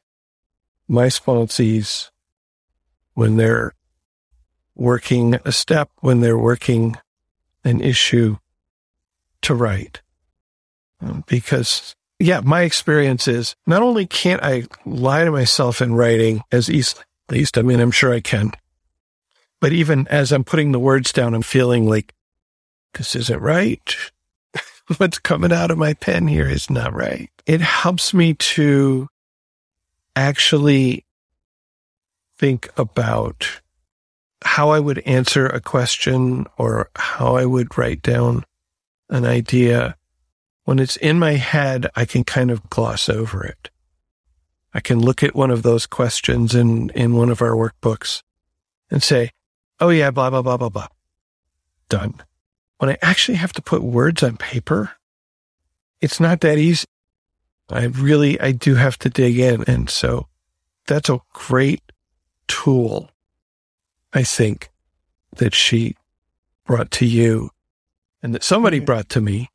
[0.88, 2.10] my sponsees
[3.17, 3.73] when they're
[4.75, 6.95] working a step when they're working
[7.63, 8.38] an issue
[9.41, 10.01] to write.
[11.01, 16.43] Um, because, yeah, my experience is not only can't I lie to myself in writing
[16.51, 18.51] as easily, at least, I mean, I'm sure I can,
[19.60, 22.13] but even as I'm putting the words down, I'm feeling like
[22.93, 23.95] this isn't right.
[24.97, 27.32] What's coming out of my pen here is not right.
[27.47, 29.08] It helps me to
[30.15, 31.03] actually
[32.38, 33.62] think about
[34.43, 38.43] how I would answer a question or how I would write down
[39.10, 39.95] an idea.
[40.65, 43.69] When it's in my head, I can kind of gloss over it.
[44.73, 48.21] I can look at one of those questions in, in one of our workbooks
[48.91, 49.32] and say,
[49.80, 50.88] Oh yeah, blah, blah, blah, blah, blah.
[51.89, 52.15] Done.
[52.78, 54.91] When I actually have to put words on paper,
[56.02, 56.86] it's not that easy.
[57.69, 59.63] I really, I do have to dig in.
[59.67, 60.28] And so
[60.86, 61.82] that's a great
[62.48, 63.10] tool
[64.14, 64.70] I think,
[65.36, 65.96] that she
[66.66, 67.52] brought to you
[68.24, 68.86] and that somebody mm.
[68.86, 69.50] brought to me.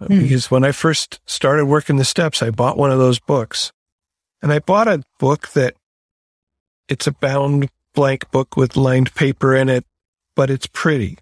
[0.00, 0.22] Mm.
[0.22, 3.72] Because when I first started working the steps, I bought one of those books.
[4.42, 5.74] And I bought a book that
[6.88, 9.84] it's a bound blank book with lined paper in it,
[10.34, 11.18] but it's pretty.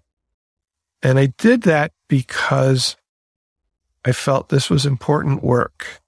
[1.01, 2.97] And I did that because
[4.03, 6.01] I felt this was important work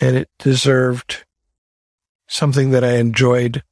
[0.00, 1.24] and it deserved
[2.30, 3.62] something that I enjoyed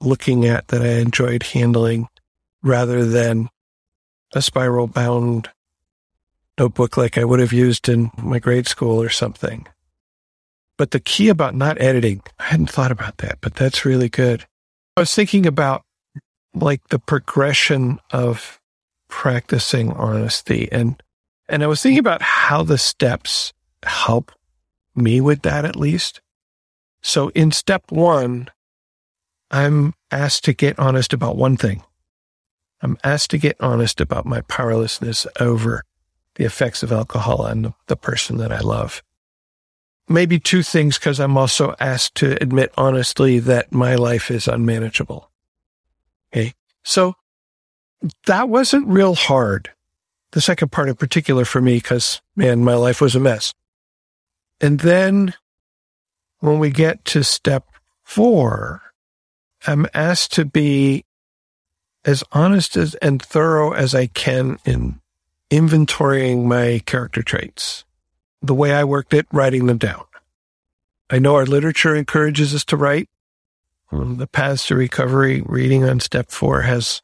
[0.00, 2.08] looking at, that I enjoyed handling
[2.62, 3.48] rather than
[4.34, 5.48] a spiral bound
[6.58, 9.66] notebook like I would have used in my grade school or something.
[10.76, 14.46] But the key about not editing, I hadn't thought about that, but that's really good.
[14.96, 15.82] I was thinking about
[16.54, 18.60] like the progression of
[19.08, 21.02] practicing honesty and
[21.48, 23.52] and I was thinking about how the steps
[23.84, 24.32] help
[24.96, 26.20] me with that at least.
[27.02, 28.48] So in step 1,
[29.50, 31.82] I'm asked to get honest about one thing.
[32.82, 35.82] I'm asked to get honest about my powerlessness over
[36.34, 39.02] the effects of alcohol on the, the person that I love.
[40.08, 45.30] Maybe two things because I'm also asked to admit honestly that my life is unmanageable.
[46.32, 46.52] Okay.
[46.84, 47.14] So
[48.26, 49.70] that wasn't real hard.
[50.32, 53.52] The second part in particular for me, because man, my life was a mess.
[54.60, 55.34] And then
[56.46, 57.66] when we get to step
[58.04, 58.80] four,
[59.66, 61.04] I'm asked to be
[62.04, 65.00] as honest as and thorough as I can in
[65.50, 67.84] inventorying my character traits.
[68.42, 70.04] The way I worked it, writing them down.
[71.10, 73.08] I know our literature encourages us to write.
[73.90, 77.02] Um, the Paths to Recovery reading on step four has,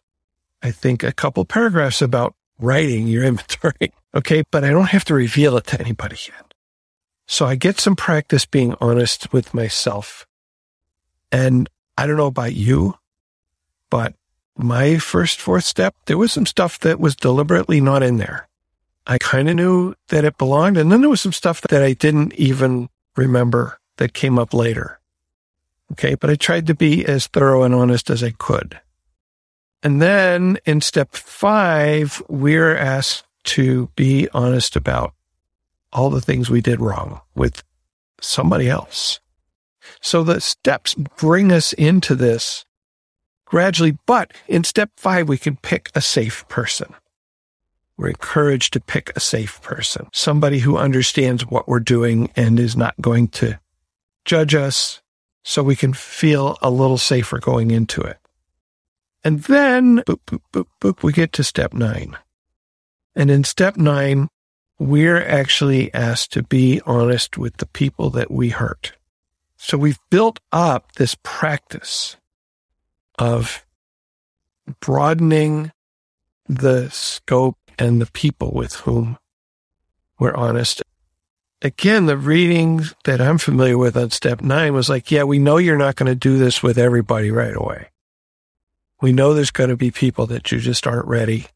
[0.63, 3.93] I think, a couple paragraphs about writing your inventory.
[4.15, 4.45] Okay.
[4.53, 6.52] But I don't have to reveal it to anybody yet.
[7.33, 10.27] So I get some practice being honest with myself.
[11.33, 11.67] And
[11.97, 12.99] I don't know about you,
[13.89, 14.13] but
[14.55, 18.49] my first fourth step, there was some stuff that was deliberately not in there.
[19.07, 20.77] I kind of knew that it belonged.
[20.77, 25.01] And then there was some stuff that I didn't even remember that came up later.
[25.93, 26.15] Okay.
[26.15, 28.79] But I tried to be as thorough and honest as I could.
[29.83, 35.15] And then in step five, we're asked to be honest about
[35.93, 37.63] all the things we did wrong with
[38.21, 39.21] somebody else.
[40.01, 42.65] So the steps bring us into this
[43.45, 43.99] gradually.
[44.07, 46.95] But in step five, we can pick a safe person.
[47.97, 52.77] We're encouraged to pick a safe person, somebody who understands what we're doing and is
[52.77, 53.61] not going to
[54.25, 55.03] judge us
[55.45, 58.19] so we can feel a little safer going into it.
[59.23, 62.17] And then boop, boop, boop, boop, we get to step nine.
[63.15, 64.29] And in step nine,
[64.83, 68.93] we're actually asked to be honest with the people that we hurt.
[69.57, 72.17] So we've built up this practice
[73.19, 73.65] of
[74.81, 75.71] broadening
[76.49, 79.19] the scope and the people with whom
[80.19, 80.83] we're honest.
[81.63, 85.59] Again, the reading that I'm familiar with on step nine was like, yeah, we know
[85.59, 87.91] you're not going to do this with everybody right away.
[89.01, 91.47] We know there's going to be people that you just aren't ready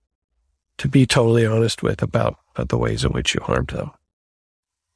[0.79, 3.91] to be totally honest with about, about the ways in which you harmed them.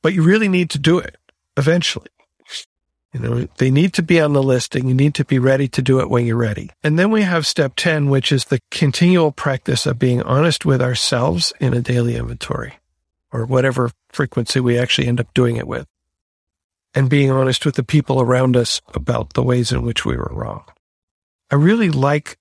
[0.03, 1.17] But you really need to do it
[1.57, 2.09] eventually.
[3.13, 5.67] You know, they need to be on the list and you need to be ready
[5.69, 6.71] to do it when you're ready.
[6.85, 10.81] And then we have step 10, which is the continual practice of being honest with
[10.81, 12.75] ourselves in a daily inventory
[13.33, 15.87] or whatever frequency we actually end up doing it with
[16.95, 20.31] and being honest with the people around us about the ways in which we were
[20.33, 20.65] wrong.
[21.51, 22.39] I really like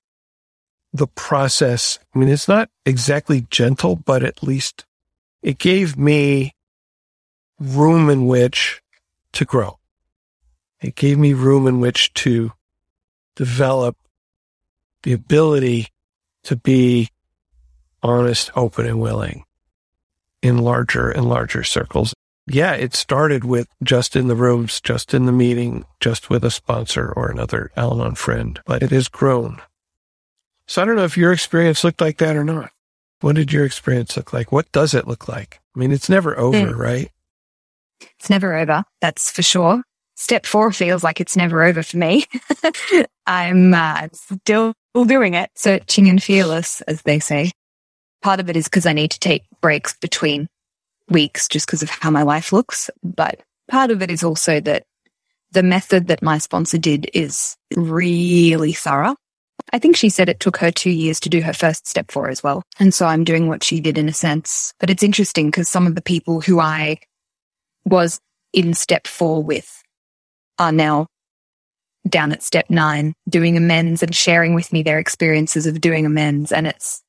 [0.93, 1.99] the process.
[2.13, 4.85] I mean, it's not exactly gentle, but at least
[5.41, 6.53] it gave me
[7.59, 8.81] room in which
[9.33, 9.77] to grow.
[10.81, 12.53] It gave me room in which to
[13.35, 13.97] develop
[15.03, 15.87] the ability
[16.43, 17.09] to be
[18.01, 19.43] honest, open, and willing
[20.41, 22.13] in larger and larger circles.
[22.47, 26.49] Yeah, it started with just in the rooms, just in the meeting, just with a
[26.49, 29.61] sponsor or another Al Anon friend, but it has grown.
[30.69, 32.71] So I don't know if your experience looked like that or not.
[33.21, 34.51] What did your experience look like?
[34.51, 35.59] What does it look like?
[35.75, 36.77] I mean, it's never over, mm.
[36.77, 37.11] right?
[38.19, 38.85] It's never over.
[39.01, 39.83] That's for sure
[40.19, 42.25] step four feels like it's never over for me.
[43.25, 47.51] I'm uh, still doing it, searching and fearless, as they say.
[48.21, 50.49] Part of it is because I need to take breaks between
[51.07, 52.89] weeks just because of how my life looks.
[53.01, 53.39] But
[53.69, 54.83] part of it is also that
[55.51, 59.15] the method that my sponsor did is really thorough.
[59.71, 62.29] I think she said it took her two years to do her first step four
[62.29, 62.63] as well.
[62.79, 64.73] And so I'm doing what she did in a sense.
[64.79, 66.97] But it's interesting because some of the people who I
[67.85, 68.19] was
[68.53, 69.83] in step four with
[70.57, 71.07] are now
[72.07, 76.51] down at step nine doing amends and sharing with me their experiences of doing amends.
[76.51, 77.03] And it's,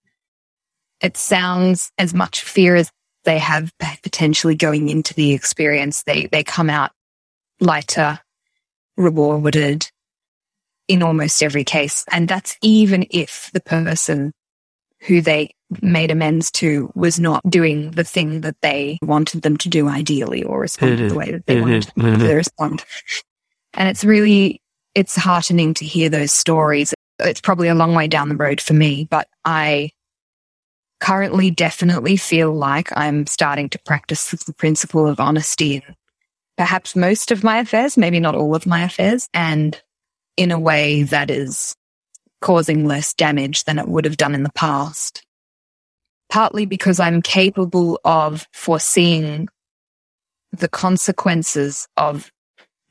[1.00, 2.90] it sounds as much fear as
[3.24, 6.02] they have potentially going into the experience.
[6.02, 6.90] They, they come out
[7.60, 8.20] lighter,
[8.96, 9.90] rewarded,
[10.90, 12.04] in almost every case.
[12.10, 14.32] And that's even if the person
[15.06, 19.68] who they made amends to was not doing the thing that they wanted them to
[19.68, 22.84] do ideally or respond the way that they wanted them to respond.
[23.74, 24.60] And it's really,
[24.96, 26.92] it's heartening to hear those stories.
[27.20, 29.92] It's probably a long way down the road for me, but I
[30.98, 35.82] currently definitely feel like I'm starting to practice the principle of honesty in
[36.56, 39.80] perhaps most of my affairs, maybe not all of my affairs, and
[40.36, 41.74] in a way that is
[42.40, 45.22] causing less damage than it would have done in the past.
[46.30, 49.48] Partly because I'm capable of foreseeing
[50.52, 52.30] the consequences of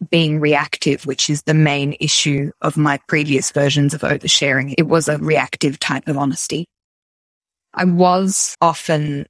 [0.10, 4.74] being reactive, which is the main issue of my previous versions of oversharing.
[4.78, 6.66] It was a reactive type of honesty.
[7.74, 9.26] I was often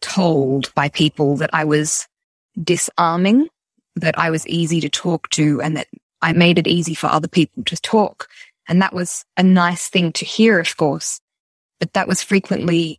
[0.00, 2.06] told by people that I was
[2.62, 3.48] disarming,
[3.96, 5.88] that I was easy to talk to and that
[6.24, 8.28] I made it easy for other people to talk.
[8.66, 11.20] And that was a nice thing to hear, of course,
[11.80, 12.98] but that was frequently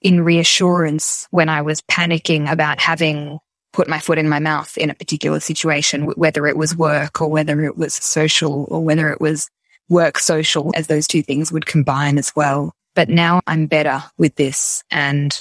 [0.00, 3.38] in reassurance when I was panicking about having
[3.74, 7.28] put my foot in my mouth in a particular situation, whether it was work or
[7.28, 9.50] whether it was social or whether it was
[9.90, 12.72] work social, as those two things would combine as well.
[12.94, 14.82] But now I'm better with this.
[14.90, 15.38] And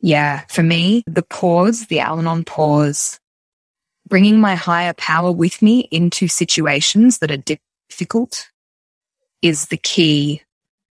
[0.00, 3.20] yeah, for me, the pause, the Al Anon pause,
[4.08, 7.58] bringing my higher power with me into situations that are
[7.90, 8.48] difficult
[9.42, 10.42] is the key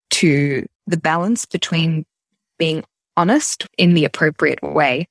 [0.09, 2.05] to the balance between
[2.57, 2.83] being
[3.17, 5.07] honest in the appropriate way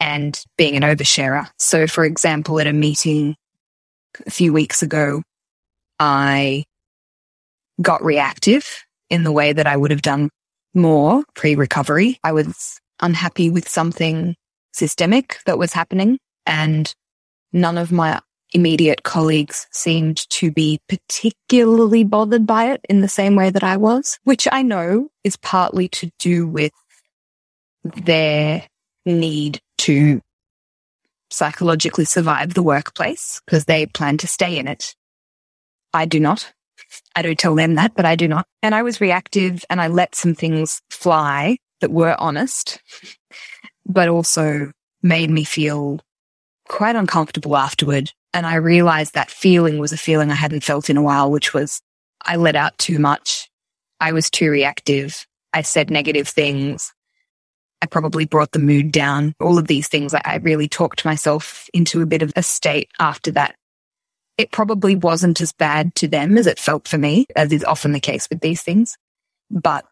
[0.00, 1.48] and being an oversharer.
[1.58, 3.36] So, for example, at a meeting
[4.26, 5.22] a few weeks ago,
[5.98, 6.64] I
[7.82, 10.30] got reactive in the way that I would have done
[10.74, 12.18] more pre recovery.
[12.22, 14.36] I was unhappy with something
[14.72, 16.92] systemic that was happening and
[17.52, 18.20] none of my
[18.52, 23.76] immediate colleagues seemed to be particularly bothered by it in the same way that I
[23.76, 26.72] was, which I know is partly to do with
[27.84, 28.66] their
[29.04, 30.20] need to
[31.30, 34.94] psychologically survive the workplace because they plan to stay in it.
[35.92, 36.52] I do not.
[37.14, 38.46] I don't tell them that, but I do not.
[38.62, 42.80] And I was reactive and I let some things fly that were honest,
[43.86, 44.72] but also
[45.02, 46.00] made me feel
[46.68, 48.12] quite uncomfortable afterward.
[48.32, 51.54] And I realized that feeling was a feeling I hadn't felt in a while, which
[51.54, 51.80] was
[52.22, 53.48] I let out too much.
[54.00, 55.26] I was too reactive.
[55.52, 56.92] I said negative things.
[57.80, 59.34] I probably brought the mood down.
[59.40, 63.30] All of these things, I really talked myself into a bit of a state after
[63.32, 63.54] that
[64.38, 67.92] it probably wasn't as bad to them as it felt for me, as is often
[67.92, 68.96] the case with these things.
[69.50, 69.84] But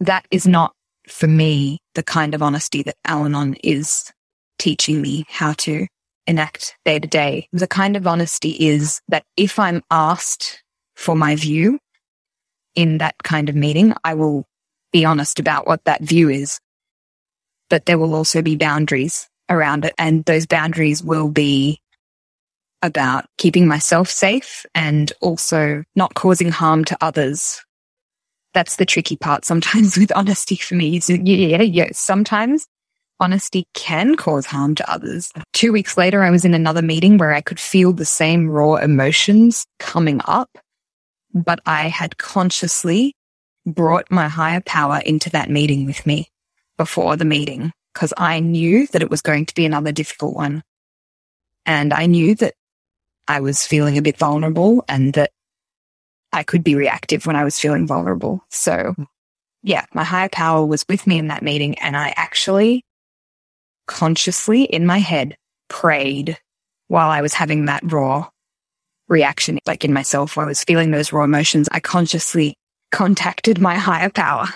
[0.00, 0.74] that is not
[1.08, 4.12] for me the kind of honesty that Al Anon is
[4.58, 5.86] teaching me how to
[6.26, 7.48] enact day to day.
[7.52, 10.62] The kind of honesty is that if I'm asked
[10.94, 11.78] for my view
[12.74, 14.44] in that kind of meeting, I will
[14.92, 16.60] be honest about what that view is.
[17.70, 19.94] But there will also be boundaries around it.
[19.98, 21.80] And those boundaries will be
[22.82, 27.62] about keeping myself safe and also not causing harm to others.
[28.54, 31.00] That's the tricky part sometimes with honesty for me.
[31.00, 32.66] So yeah, yeah, sometimes
[33.22, 35.32] honesty can cause harm to others.
[35.52, 38.74] Two weeks later, I was in another meeting where I could feel the same raw
[38.74, 40.58] emotions coming up,
[41.32, 43.14] but I had consciously
[43.64, 46.28] brought my higher power into that meeting with me
[46.76, 50.64] before the meeting because I knew that it was going to be another difficult one.
[51.64, 52.54] And I knew that
[53.28, 55.30] I was feeling a bit vulnerable and that
[56.32, 58.44] I could be reactive when I was feeling vulnerable.
[58.50, 59.04] So hmm.
[59.62, 62.84] yeah, my higher power was with me in that meeting and I actually
[63.86, 65.36] consciously in my head
[65.68, 66.38] prayed
[66.88, 68.28] while I was having that raw
[69.08, 71.68] reaction, like in myself, while I was feeling those raw emotions.
[71.72, 72.54] I consciously
[72.90, 74.46] contacted my higher power,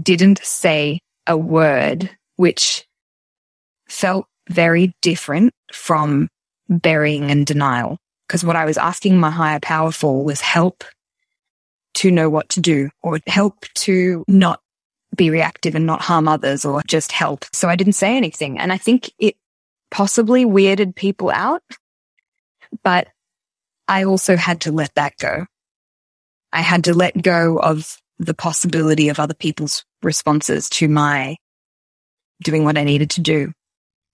[0.00, 2.86] didn't say a word, which
[3.88, 6.28] felt very different from
[6.68, 7.98] burying and denial.
[8.26, 10.84] Because what I was asking my higher power for was help
[11.94, 14.60] to know what to do or help to not
[15.16, 17.44] be reactive and not harm others or just help.
[17.52, 18.58] So I didn't say anything.
[18.58, 19.36] And I think it
[19.90, 21.62] possibly weirded people out,
[22.82, 23.08] but
[23.88, 25.46] I also had to let that go.
[26.52, 31.36] I had to let go of the possibility of other people's responses to my
[32.42, 33.52] doing what I needed to do.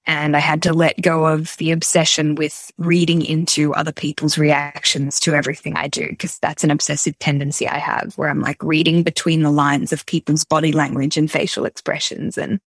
[0.08, 5.20] And I had to let go of the obsession with reading into other people's reactions
[5.20, 9.02] to everything I do, because that's an obsessive tendency I have where I'm like reading
[9.02, 12.58] between the lines of people's body language and facial expressions and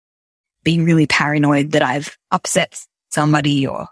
[0.64, 2.78] being really paranoid that I've upset
[3.10, 3.88] somebody or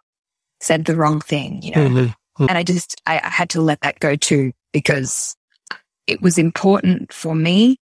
[0.60, 1.88] said the wrong thing, you know.
[1.88, 2.12] Mm-hmm.
[2.36, 2.46] Hmm.
[2.50, 5.34] And I just, I, I had to let that go too, because
[6.06, 7.78] it was important for me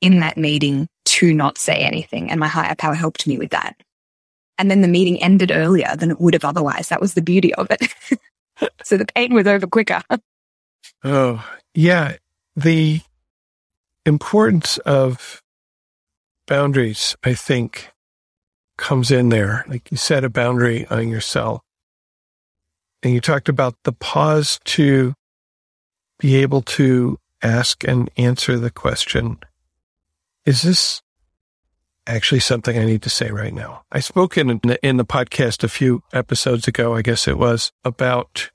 [0.00, 2.32] in that meeting to not say anything.
[2.32, 3.76] And my higher power helped me with that.
[4.58, 6.88] And then the meeting ended earlier than it would have otherwise.
[6.88, 7.94] That was the beauty of it.
[8.82, 10.02] so the pain was over quicker.
[11.04, 12.16] Oh, yeah.
[12.54, 13.00] The
[14.06, 15.42] importance of
[16.46, 17.90] boundaries, I think,
[18.78, 19.64] comes in there.
[19.68, 21.62] Like you set a boundary on yourself.
[23.02, 25.14] And you talked about the pause to
[26.18, 29.38] be able to ask and answer the question
[30.44, 31.02] Is this
[32.06, 33.84] actually something I need to say right now?
[33.90, 38.50] I spoke in, in the podcast a few episodes ago, I guess it was, about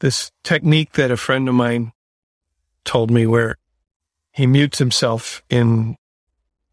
[0.00, 1.92] this technique that a friend of mine
[2.84, 3.56] told me where
[4.32, 5.96] he mutes himself in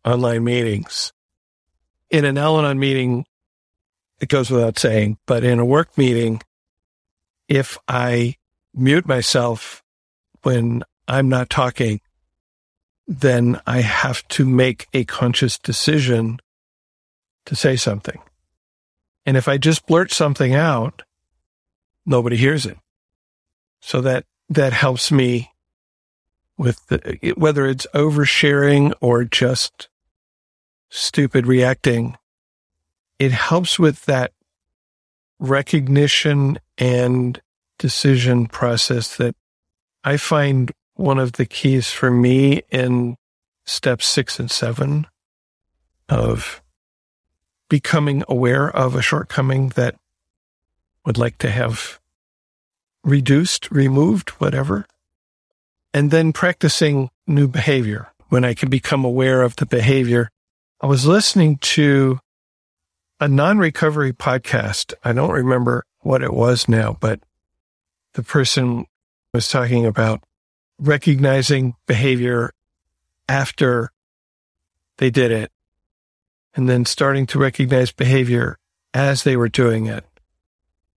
[0.04, 1.14] online meetings.
[2.10, 3.26] In an Al Anon meeting,
[4.20, 6.42] it goes without saying, but in a work meeting,
[7.48, 8.36] if I
[8.74, 9.84] mute myself
[10.44, 12.02] when I'm not talking,
[13.08, 16.40] then I have to make a conscious decision
[17.46, 18.20] to say something.
[19.26, 21.04] And if I just blurt something out,
[22.06, 22.78] nobody hears it.
[23.82, 25.52] So that, that helps me
[26.58, 29.90] with the, whether it's oversharing or just
[30.90, 32.18] stupid reacting.
[33.18, 34.32] It helps with that
[35.40, 37.42] recognition and
[37.80, 39.36] decision process that
[40.04, 43.16] I find one of the keys for me in
[43.66, 45.08] steps six and seven
[46.10, 46.62] of
[47.70, 49.96] becoming aware of a shortcoming that
[51.06, 52.00] would like to have
[53.04, 54.86] reduced, removed, whatever,
[55.94, 60.30] and then practicing new behavior when I can become aware of the behavior.
[60.82, 62.20] I was listening to
[63.20, 64.94] a non recovery podcast.
[65.04, 67.20] I don't remember what it was now, but
[68.14, 68.86] the person
[69.34, 70.24] was talking about
[70.82, 72.52] recognizing behavior
[73.30, 73.92] after
[74.98, 75.52] they did it
[76.56, 78.58] and then starting to recognize behavior
[78.94, 80.04] as they were doing it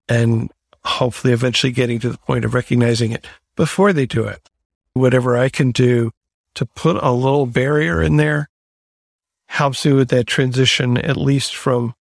[0.08, 0.50] and
[0.84, 3.26] hopefully eventually getting to the point of recognizing it
[3.56, 4.48] before they do it.
[4.94, 6.12] Whatever I can do
[6.54, 8.48] to put a little barrier in there
[9.46, 11.94] helps me with that transition, at least from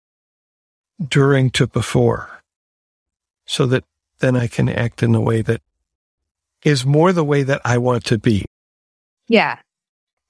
[1.06, 2.42] during to before,
[3.46, 3.84] so that
[4.20, 5.62] then I can act in a way that
[6.64, 8.46] is more the way that I want to be.
[9.28, 9.60] Yeah.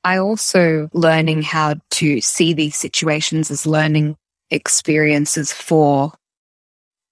[0.04, 4.18] I also learning how to see these situations as learning
[4.50, 6.14] experiences for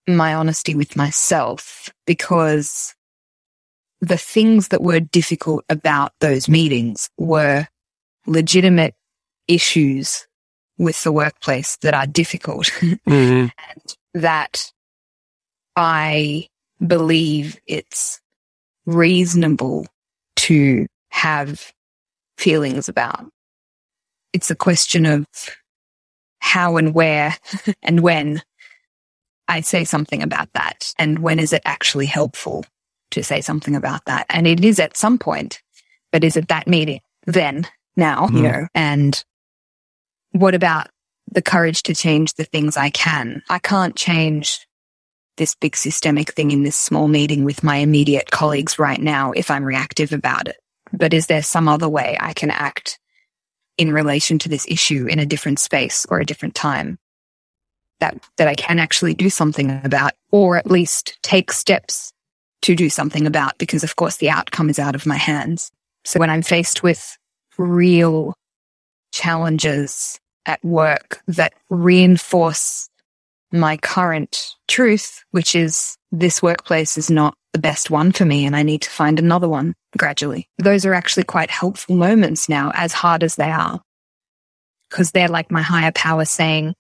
[0.08, 2.96] my honesty with myself because
[4.02, 7.68] the things that were difficult about those meetings were
[8.26, 8.96] legitimate
[9.48, 10.28] issues
[10.78, 13.48] with the workplace that are difficult mm-hmm.
[13.48, 14.72] and that
[15.76, 16.48] I
[16.86, 18.22] believe it's
[18.94, 19.88] reasonable
[20.38, 21.72] to have
[22.38, 23.26] feelings about.
[24.34, 25.26] It's a question of
[26.40, 27.36] how and where
[27.82, 28.42] and when
[29.48, 32.66] I say something about that and when is it actually helpful
[33.12, 34.26] to say something about that.
[34.30, 35.62] And it is at some point,
[36.12, 38.38] but is it that meeting then, now, mm-hmm.
[38.38, 39.24] you know, and
[40.32, 40.88] what about
[41.32, 43.42] the courage to change the things I can?
[43.50, 44.66] I can't change
[45.40, 49.50] this big systemic thing in this small meeting with my immediate colleagues right now if
[49.50, 50.58] I'm reactive about it.
[50.94, 53.00] But is there some other way I can act
[53.78, 57.00] in relation to this issue in a different space or a different time
[58.00, 62.12] that, that I can actually do something about or at least take steps
[62.64, 63.58] to do something about?
[63.58, 65.72] Because of course the outcome is out of my hands.
[66.04, 67.18] So when I'm faced with
[67.58, 68.34] real
[69.14, 72.89] challenges at work that reinforce
[73.52, 78.56] my current truth, which is this workplace is not the best one for me and
[78.56, 80.48] I need to find another one gradually.
[80.58, 83.82] Those are actually quite helpful moments now, as hard as they are,
[84.90, 86.76] because they're like my higher power saying,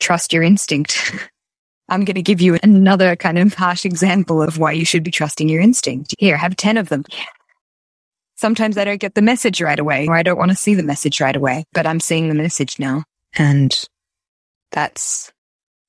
[0.00, 1.12] trust your instinct.
[1.88, 5.12] I'm going to give you another kind of harsh example of why you should be
[5.12, 6.14] trusting your instinct.
[6.18, 7.04] Here, have 10 of them.
[8.36, 10.82] Sometimes I don't get the message right away or I don't want to see the
[10.82, 13.04] message right away, but I'm seeing the message now.
[13.34, 13.88] And
[14.72, 15.32] that's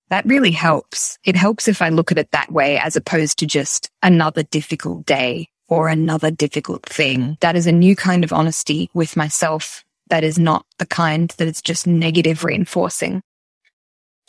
[0.09, 1.17] that really helps.
[1.23, 5.05] It helps if I look at it that way as opposed to just another difficult
[5.05, 7.19] day or another difficult thing.
[7.19, 7.33] Mm-hmm.
[7.41, 9.83] That is a new kind of honesty with myself.
[10.09, 13.21] That is not the kind that is just negative reinforcing.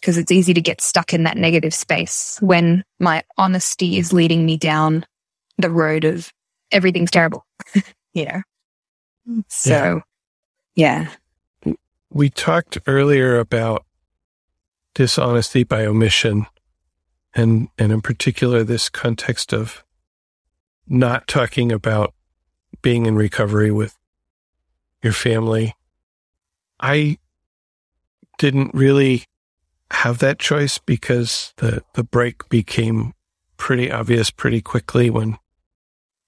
[0.01, 4.47] Because it's easy to get stuck in that negative space when my honesty is leading
[4.47, 5.05] me down
[5.59, 6.33] the road of
[6.71, 7.45] everything's terrible,
[8.15, 9.43] you know?
[9.49, 10.03] So,
[10.77, 11.09] yeah.
[11.65, 11.75] yeah.
[12.11, 13.85] We talked earlier about
[14.99, 16.45] dishonesty by omission
[17.33, 19.85] And, and in particular, this context of
[20.89, 22.15] not talking about
[22.83, 23.97] being in recovery with
[25.01, 25.75] your family.
[26.81, 27.19] I
[28.39, 29.23] didn't really
[29.93, 33.13] have that choice because the, the break became
[33.57, 35.39] pretty obvious pretty quickly when,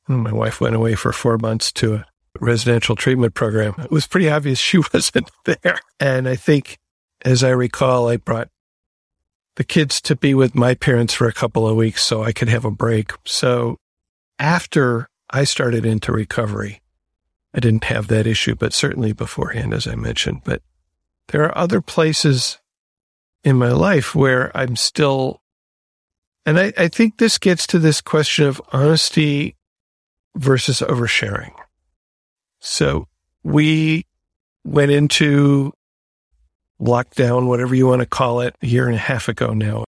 [0.06, 2.04] my wife went away for four months to a
[2.40, 3.74] residential treatment program.
[3.78, 5.80] It was pretty obvious she wasn't there.
[5.98, 6.78] And I think,
[7.24, 8.48] as I recall, I brought
[9.56, 12.48] the kids to be with my parents for a couple of weeks so I could
[12.48, 13.12] have a break.
[13.24, 13.78] So
[14.38, 16.80] after I started into recovery,
[17.52, 20.42] I didn't have that issue, but certainly beforehand, as I mentioned.
[20.44, 20.62] But
[21.28, 22.58] there are other places
[23.42, 25.42] in my life where I'm still,
[26.46, 29.56] and I, I think this gets to this question of honesty
[30.36, 31.52] versus oversharing.
[32.60, 33.08] So
[33.42, 34.06] we
[34.64, 35.72] went into
[36.80, 39.84] lockdown, whatever you want to call it, a year and a half ago now.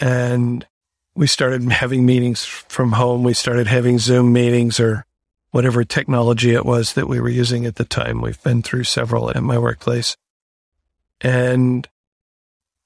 [0.00, 0.66] And
[1.14, 3.22] we started having meetings from home.
[3.22, 5.04] We started having Zoom meetings or
[5.50, 8.20] whatever technology it was that we were using at the time.
[8.20, 10.16] We've been through several at my workplace.
[11.20, 11.88] And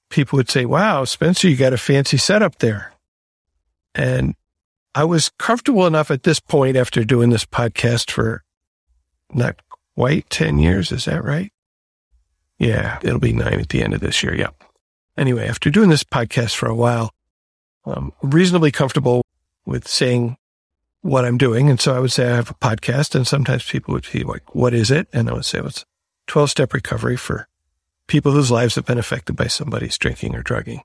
[0.09, 2.93] people would say, Wow, Spencer, you got a fancy setup there.
[3.93, 4.35] And
[4.95, 8.43] I was comfortable enough at this point after doing this podcast for
[9.33, 9.61] not
[9.95, 10.91] quite 10 years.
[10.91, 11.50] Is that right?
[12.61, 14.35] Yeah, it'll be nine at the end of this year.
[14.35, 14.51] Yeah.
[15.17, 17.09] Anyway, after doing this podcast for a while,
[17.85, 19.25] I'm reasonably comfortable
[19.65, 20.37] with saying
[21.01, 21.71] what I'm doing.
[21.71, 24.53] And so I would say I have a podcast and sometimes people would be like,
[24.53, 25.07] what is it?
[25.11, 25.85] And I would say, well, it's
[26.27, 27.47] 12 step recovery for
[28.05, 30.81] people whose lives have been affected by somebody's drinking or drugging.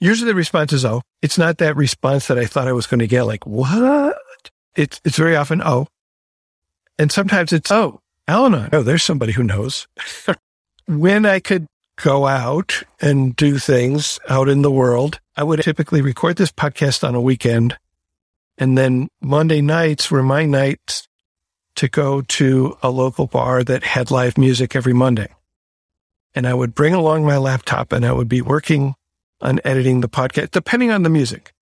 [0.00, 3.00] Usually the response is, oh, it's not that response that I thought I was going
[3.00, 3.24] to get.
[3.24, 4.16] Like, what?
[4.74, 5.88] It's, it's very often, oh,
[6.98, 8.70] and sometimes it's, oh, Al-Anon.
[8.72, 9.86] Oh, there's somebody who knows.
[10.86, 11.66] when I could
[11.96, 17.06] go out and do things out in the world, I would typically record this podcast
[17.06, 17.78] on a weekend.
[18.58, 21.08] And then Monday nights were my nights
[21.76, 25.28] to go to a local bar that had live music every Monday
[26.34, 28.94] and I would bring along my laptop and I would be working
[29.40, 31.52] on editing the podcast, depending on the music.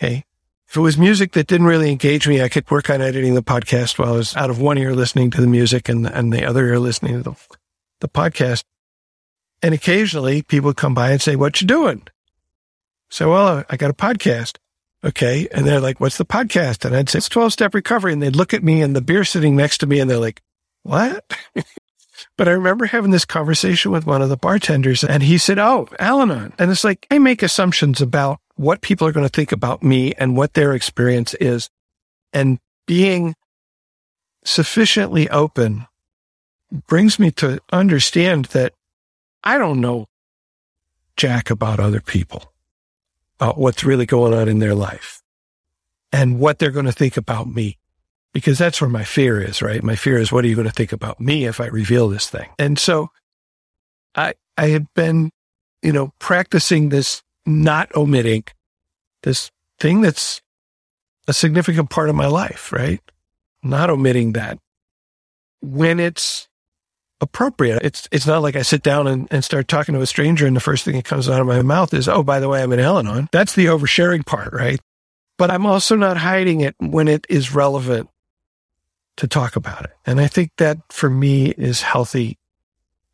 [0.00, 0.24] Okay.
[0.68, 3.42] If it was music that didn't really engage me, I could work on editing the
[3.42, 6.44] podcast while I was out of one ear listening to the music and, and the
[6.44, 7.57] other ear listening to the,
[8.00, 8.64] the podcast.
[9.62, 12.02] And occasionally people come by and say, what you doing?
[13.10, 14.58] So, well, uh, I got a podcast.
[15.04, 15.48] Okay.
[15.52, 16.84] And they're like, what's the podcast?
[16.84, 18.12] And I'd say, it's 12 step recovery.
[18.12, 20.42] And they'd look at me and the beer sitting next to me and they're like,
[20.82, 21.24] what?
[22.36, 25.88] But I remember having this conversation with one of the bartenders and he said, Oh,
[25.98, 26.52] Al Anon.
[26.58, 30.14] And it's like, I make assumptions about what people are going to think about me
[30.14, 31.68] and what their experience is.
[32.32, 33.34] And being
[34.44, 35.86] sufficiently open
[36.86, 38.74] brings me to understand that
[39.42, 40.06] I don't know
[41.16, 42.52] jack about other people,
[43.38, 45.22] about what's really going on in their life
[46.12, 47.78] and what they're going to think about me
[48.32, 49.82] because that's where my fear is, right?
[49.82, 52.28] My fear is, what are you going to think about me if I reveal this
[52.28, 52.48] thing?
[52.58, 53.10] And so
[54.14, 55.30] I, I had been,
[55.82, 58.44] you know, practicing this not omitting
[59.22, 59.50] this
[59.80, 60.42] thing that's
[61.26, 63.00] a significant part of my life, right?
[63.62, 64.58] Not omitting that
[65.60, 66.47] when it's
[67.20, 67.82] appropriate.
[67.82, 70.54] It's, it's not like I sit down and, and start talking to a stranger and
[70.54, 72.72] the first thing that comes out of my mouth is, Oh, by the way, I'm
[72.72, 73.28] in Al-Anon.
[73.32, 74.80] That's the oversharing part, right?
[75.36, 78.08] But I'm also not hiding it when it is relevant
[79.16, 79.92] to talk about it.
[80.06, 82.38] And I think that for me is healthy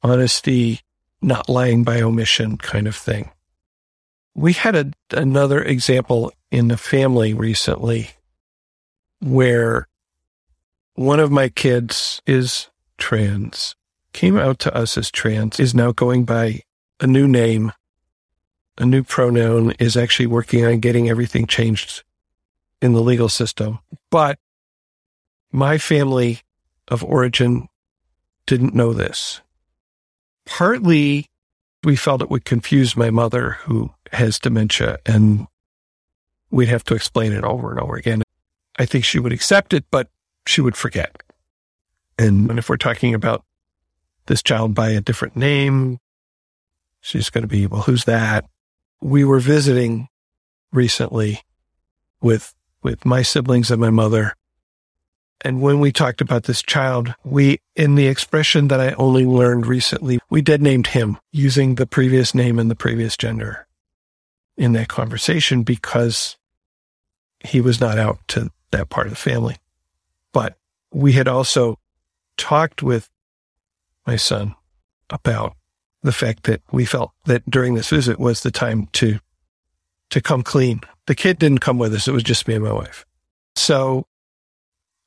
[0.05, 0.81] honesty,
[1.23, 3.31] not lying by omission kind of thing.
[4.35, 8.11] We had a, another example in the family recently
[9.21, 9.89] where
[10.95, 13.75] one of my kids is trans,
[14.15, 16.63] came out to us as trans, is now going by
[17.01, 17.73] a new name,
[18.79, 22.03] a new pronoun, is actually working on getting everything changed
[22.81, 23.81] in the legal system.
[24.11, 24.39] But
[25.53, 26.41] my family
[26.89, 27.69] of origin
[28.47, 29.43] didn't know this.
[30.47, 31.27] Partly,
[31.83, 35.47] we felt it would confuse my mother, who has dementia, and
[36.51, 38.23] we'd have to explain it over and over again.
[38.79, 40.09] I think she would accept it, but
[40.47, 41.17] she would forget.
[42.19, 43.45] And, if we're talking about
[44.27, 45.99] this child by a different name,
[47.01, 48.45] she's going to be, well, who's that?
[49.01, 50.09] We were visiting
[50.73, 51.43] recently
[52.21, 54.35] with, with my siblings and my mother
[55.45, 59.67] and when we talked about this child, we, in the expression that I only learned
[59.67, 63.67] recently, we dead named him using the previous name and the previous gender
[64.57, 66.39] in that conversation because
[67.41, 69.59] he was not out to that part of the family.
[70.33, 70.57] But
[70.91, 71.79] we had also
[72.39, 73.11] talked with
[74.07, 74.55] my son
[75.11, 75.55] about
[76.03, 79.19] the fact that we felt that during this visit was the time to
[80.11, 80.81] to come clean.
[81.07, 82.07] The kid didn't come with us.
[82.07, 83.05] It was just me and my wife.
[83.57, 84.07] So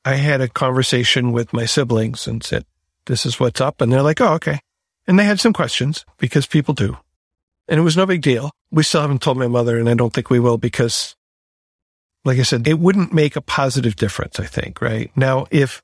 [0.03, 2.65] I had a conversation with my siblings and said,
[3.05, 3.81] this is what's up.
[3.81, 4.59] And they're like, oh, okay.
[5.07, 6.97] And they had some questions because people do.
[7.67, 8.51] And it was no big deal.
[8.71, 11.15] We still haven't told my mother, and I don't think we will because,
[12.23, 15.11] like I said, it wouldn't make a positive difference, I think, right?
[15.15, 15.81] Now, if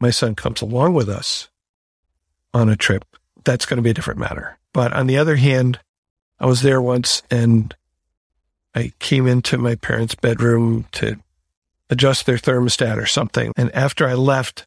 [0.00, 1.48] my son comes along with us
[2.54, 3.04] on a trip,
[3.44, 4.58] that's going to be a different matter.
[4.72, 5.80] But on the other hand,
[6.38, 7.74] I was there once and
[8.74, 11.18] I came into my parents' bedroom to
[11.90, 13.52] adjust their thermostat or something.
[13.56, 14.66] And after I left,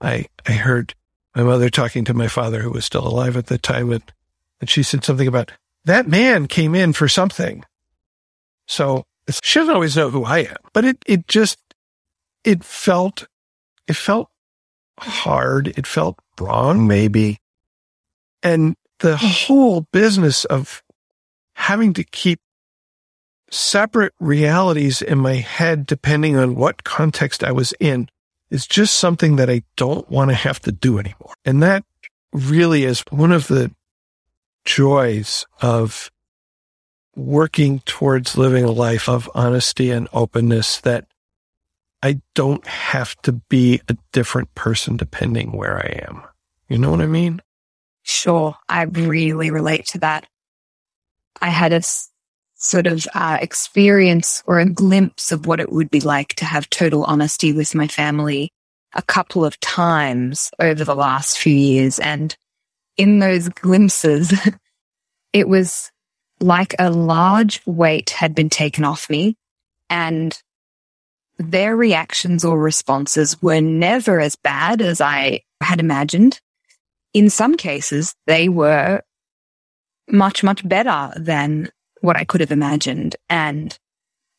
[0.00, 0.94] I, I heard
[1.34, 3.92] my mother talking to my father, who was still alive at the time.
[3.92, 4.02] And,
[4.60, 5.52] and she said something about
[5.84, 7.64] that man came in for something.
[8.66, 9.04] So
[9.42, 11.58] she doesn't always know who I am, but it, it just,
[12.44, 13.26] it felt,
[13.86, 14.28] it felt
[14.98, 15.68] hard.
[15.78, 17.38] It felt wrong, maybe.
[18.42, 20.82] And the whole business of
[21.54, 22.40] having to keep
[23.50, 28.08] separate realities in my head, depending on what context I was in,
[28.50, 31.34] is just something that I don't want to have to do anymore.
[31.44, 31.84] And that
[32.32, 33.72] really is one of the
[34.64, 36.10] joys of
[37.16, 41.06] working towards living a life of honesty and openness that
[42.02, 46.22] I don't have to be a different person depending where I am.
[46.70, 47.42] You know what I mean?
[48.02, 48.56] Sure.
[48.68, 50.26] I really relate to that.
[51.42, 51.82] I had a
[52.54, 56.70] sort of uh, experience or a glimpse of what it would be like to have
[56.70, 58.52] total honesty with my family
[58.94, 61.98] a couple of times over the last few years.
[61.98, 62.36] And
[62.96, 64.32] in those glimpses,
[65.32, 65.90] it was
[66.38, 69.36] like a large weight had been taken off me
[69.88, 70.40] and
[71.38, 76.40] their reactions or responses were never as bad as I had imagined.
[77.12, 79.02] In some cases, they were
[80.08, 83.16] much, much better than what I could have imagined.
[83.28, 83.76] And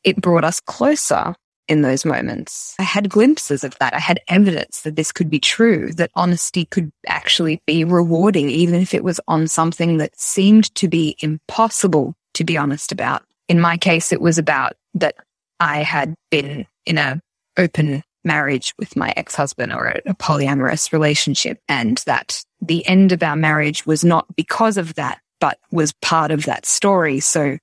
[0.03, 1.35] it brought us closer
[1.67, 2.75] in those moments.
[2.79, 3.93] I had glimpses of that.
[3.93, 8.81] I had evidence that this could be true, that honesty could actually be rewarding, even
[8.81, 13.23] if it was on something that seemed to be impossible to be honest about.
[13.47, 15.15] In my case, it was about that
[15.59, 17.21] I had been in a
[17.57, 23.23] open marriage with my ex-husband or a, a polyamorous relationship and that the end of
[23.23, 27.19] our marriage was not because of that but was part of that story.
[27.19, 27.57] So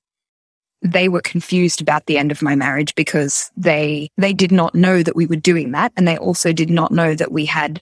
[0.83, 5.03] they were confused about the end of my marriage because they, they did not know
[5.03, 5.93] that we were doing that.
[5.97, 7.81] And they also did not know that we had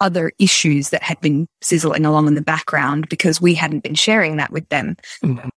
[0.00, 4.36] other issues that had been sizzling along in the background because we hadn't been sharing
[4.36, 4.96] that with them.
[5.22, 5.48] Mm-hmm.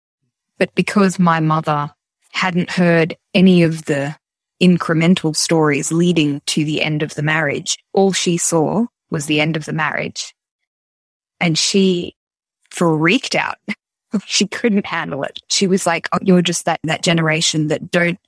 [0.59, 1.91] But because my mother
[2.33, 4.17] hadn't heard any of the
[4.63, 9.57] incremental stories leading to the end of the marriage, all she saw was the end
[9.57, 10.35] of the marriage.
[11.41, 12.15] And she
[12.71, 13.57] freaked out.
[14.25, 15.39] she couldn't handle it.
[15.49, 18.19] She was like, oh, you're just that, that generation that don't,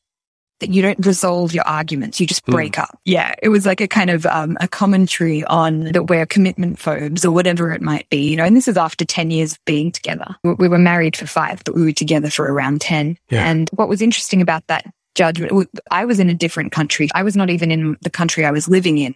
[0.61, 2.21] that you don't resolve your arguments.
[2.21, 2.53] You just hmm.
[2.53, 2.83] break mm.
[2.83, 2.99] up.
[3.05, 3.35] Yeah.
[3.43, 7.31] It was like a kind of, um, a commentary on that we're commitment phobes or
[7.31, 10.35] whatever it might be, you know, and this is after 10 years of being together.
[10.43, 13.17] We were married for five, but we were together for around 10.
[13.31, 13.49] Yeah.
[13.49, 17.09] And what was interesting about that judgment, I was in a different country.
[17.15, 19.15] I was not even in the country I was living in.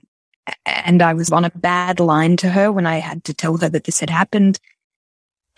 [0.66, 3.68] And I was on a bad line to her when I had to tell her
[3.68, 4.58] that this had happened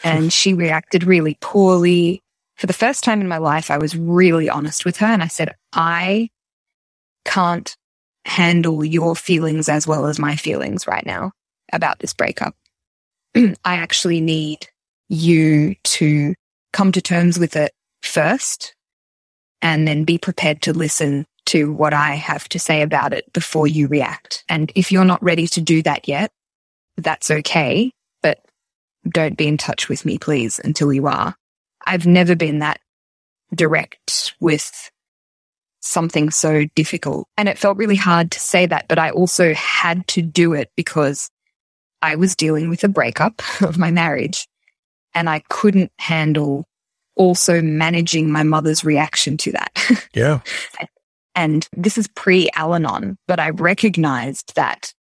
[0.03, 2.23] and she reacted really poorly.
[2.57, 5.29] For the first time in my life, I was really honest with her and I
[5.29, 6.29] said, I
[7.25, 7.75] can't
[8.27, 11.33] handle your feelings as well as my feelings right now
[11.73, 12.55] about this breakup.
[13.35, 14.69] I actually need
[15.09, 16.35] you to
[16.73, 17.73] come to terms with it
[18.03, 18.75] first
[19.65, 23.67] and then be prepared to listen to what I have to say about it before
[23.67, 24.45] you react.
[24.49, 26.31] And if you're not ready to do that yet,
[26.97, 27.91] that's okay
[28.25, 28.41] but
[29.09, 31.37] don't be in touch with me, please, until you are.
[31.87, 32.81] I've never been that
[33.55, 34.91] direct with
[35.81, 37.29] something so difficult.
[37.37, 40.71] And it felt really hard to say that, but I also had to do it
[40.75, 41.29] because
[42.01, 44.49] I was dealing with a breakup of my marriage
[45.15, 46.65] and I couldn't handle
[47.17, 49.71] also managing my mother's reaction to that.
[50.15, 50.41] Yeah.
[51.35, 54.93] and this is pre Al Anon, but I recognized that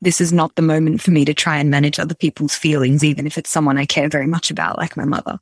[0.00, 3.26] this is not the moment for me to try and manage other people's feelings, even
[3.26, 5.38] if it's someone I care very much about, like my mother.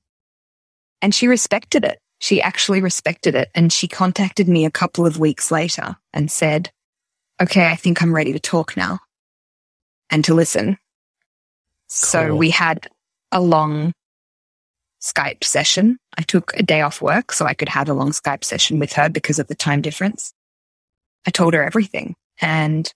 [1.00, 1.98] And she respected it.
[2.20, 3.50] She actually respected it.
[3.54, 6.70] And she contacted me a couple of weeks later and said,
[7.40, 9.00] okay, I think I'm ready to talk now
[10.10, 10.66] and to listen.
[10.66, 10.78] Cool.
[11.88, 12.88] So we had
[13.32, 13.92] a long
[15.02, 15.98] Skype session.
[16.16, 18.92] I took a day off work so I could have a long Skype session with
[18.92, 20.32] her because of the time difference.
[21.26, 22.92] I told her everything and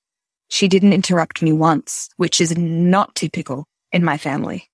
[0.48, 4.68] she didn't interrupt me once, which is not typical in my family.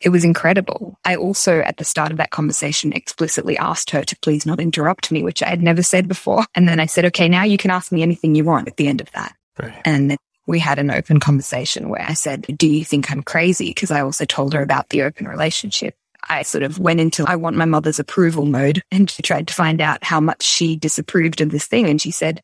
[0.00, 0.98] it was incredible.
[1.04, 5.10] I also, at the start of that conversation, explicitly asked her to please not interrupt
[5.10, 6.44] me, which I had never said before.
[6.54, 8.88] And then I said, okay, now you can ask me anything you want at the
[8.88, 9.34] end of that.
[9.58, 9.80] Right.
[9.84, 10.16] And
[10.46, 13.68] we had an open conversation where I said, do you think I'm crazy?
[13.68, 15.96] Because I also told her about the open relationship.
[16.28, 19.54] I sort of went into I want my mother's approval mode and she tried to
[19.54, 21.88] find out how much she disapproved of this thing.
[21.88, 22.42] And she said,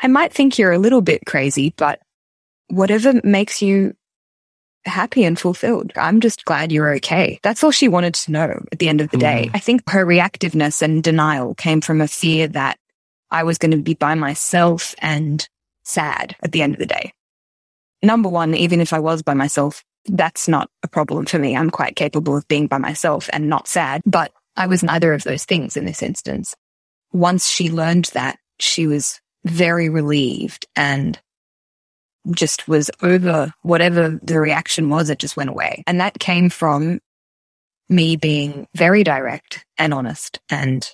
[0.00, 2.00] I might think you're a little bit crazy, but
[2.68, 3.94] whatever makes you
[4.84, 5.92] happy and fulfilled.
[5.96, 7.40] I'm just glad you're okay.
[7.42, 9.44] That's all she wanted to know at the end of the day.
[9.46, 9.56] Mm-hmm.
[9.56, 12.78] I think her reactiveness and denial came from a fear that
[13.30, 15.46] I was going to be by myself and
[15.84, 17.12] sad at the end of the day.
[18.02, 21.56] Number one, even if I was by myself, that's not a problem for me.
[21.56, 25.24] I'm quite capable of being by myself and not sad, but I was neither of
[25.24, 26.54] those things in this instance.
[27.12, 31.18] Once she learned that, she was very relieved and
[32.30, 35.82] just was over whatever the reaction was, it just went away.
[35.86, 37.00] And that came from
[37.88, 40.88] me being very direct and honest and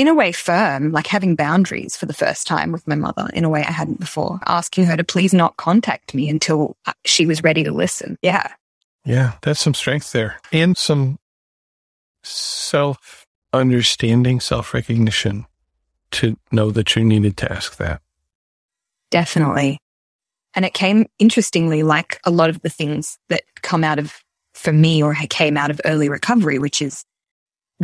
[0.00, 3.44] in a way firm, like having boundaries for the first time with my mother in
[3.44, 7.26] a way I hadn't before, asking her to please not contact me until uh, she
[7.26, 8.16] was ready to listen.
[8.22, 8.50] Yeah.
[9.04, 11.18] Yeah, that's some strength there and some
[12.22, 15.44] self understanding, self recognition
[16.12, 18.00] to know that you needed to ask that.
[19.10, 19.80] Definitely.
[20.54, 24.14] And it came interestingly like a lot of the things that come out of,
[24.54, 27.04] for me, or came out of early recovery, which is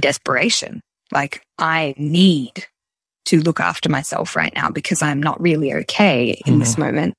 [0.01, 0.81] desperation.
[1.13, 2.67] Like, I need
[3.27, 6.83] to look after myself right now because I'm not really okay in this mm-hmm.
[6.83, 7.15] moment.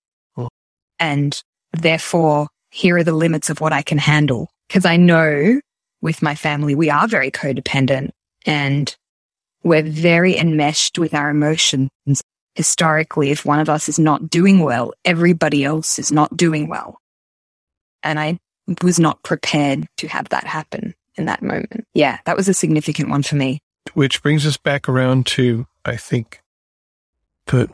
[1.00, 1.40] And
[1.74, 4.50] therefore, here are the limits of what I can handle.
[4.68, 5.62] Because I know
[6.02, 8.10] with my family, we are very codependent
[8.46, 8.96] and
[9.64, 11.90] we're very enmeshed with our emotions.
[12.56, 16.98] Historically, if one of us is not doing well, everybody else is not doing well.
[18.02, 18.40] And I
[18.82, 21.86] was not prepared to have that happen in that moment.
[21.94, 23.60] Yeah, that was a significant one for me.
[23.94, 26.42] Which brings us back around to, I think,
[27.48, 27.70] the,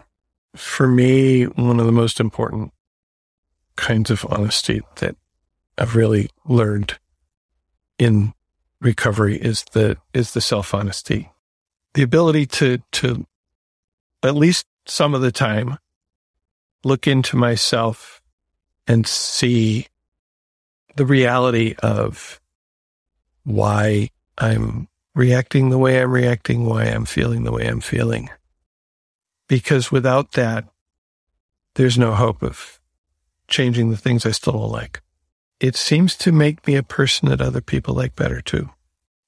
[0.56, 2.72] for me, one of the most important
[3.76, 5.16] kinds of honesty that
[5.78, 7.00] I've really learned
[7.98, 8.34] in
[8.80, 11.32] recovery is the, is the self honesty.
[11.94, 13.26] The ability to, to
[14.24, 15.78] at least some of the time
[16.84, 18.22] look into myself
[18.88, 19.88] and see
[20.96, 22.42] the reality of
[23.44, 28.30] why I'm reacting the way I'm reacting, why I'm feeling the way I'm feeling.
[29.48, 30.66] Because without that,
[31.76, 32.80] there's no hope of
[33.48, 35.02] changing the things I still don't like.
[35.60, 38.70] It seems to make me a person that other people like better too.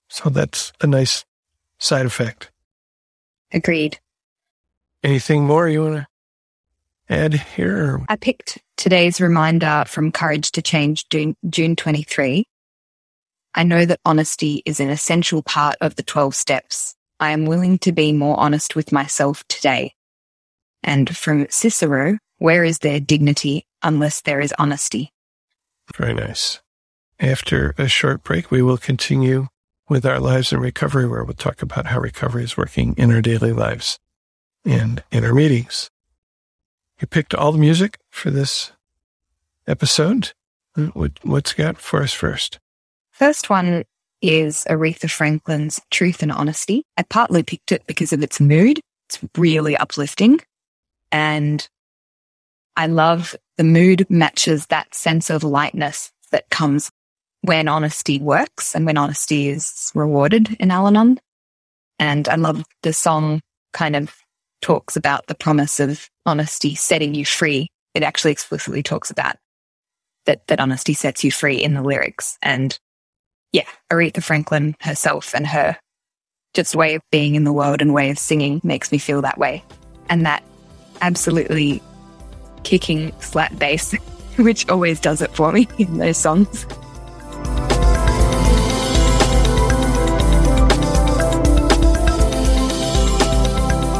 [0.08, 1.26] So that's a nice
[1.78, 2.52] side effect.
[3.52, 4.00] Agreed.
[5.04, 6.08] Anything more you want to
[7.14, 8.04] add here?
[8.10, 12.46] I picked today's reminder from Courage to Change June, June 23.
[13.58, 16.93] I know that honesty is an essential part of the 12 steps.
[17.22, 19.93] I am willing to be more honest with myself today.
[20.84, 25.14] And from Cicero, where is there dignity unless there is honesty?
[25.95, 26.60] Very nice.
[27.18, 29.47] After a short break, we will continue
[29.88, 33.22] with our lives in recovery, where we'll talk about how recovery is working in our
[33.22, 33.99] daily lives
[34.66, 35.89] and in our meetings.
[36.99, 38.74] You picked all the music for this
[39.66, 40.34] episode.
[40.91, 42.60] What, what's got for us first?
[43.16, 43.86] First one
[44.22, 46.84] is Aretha Franklin's Truth and Honesty.
[46.97, 48.82] I partly picked it because of its mood.
[49.07, 50.41] It's really uplifting.
[51.13, 51.66] And
[52.76, 56.91] I love the mood matches that sense of lightness that comes
[57.39, 61.18] when honesty works and when honesty is rewarded in Al Anon.
[61.97, 63.39] And I love the song
[63.72, 64.13] kind of
[64.61, 67.70] talks about the promise of honesty setting you free.
[67.93, 69.38] It actually explicitly talks about
[70.26, 72.38] that, that honesty sets you free in the lyrics.
[72.41, 72.78] And
[73.56, 75.78] yeah, Aretha Franklin herself and her
[76.53, 79.38] just way of being in the world and way of singing makes me feel that
[79.38, 79.64] way.
[80.10, 80.43] And that
[80.99, 81.82] absolutely
[82.64, 83.93] kicking flat bass,
[84.36, 86.66] which always does it for me in those songs.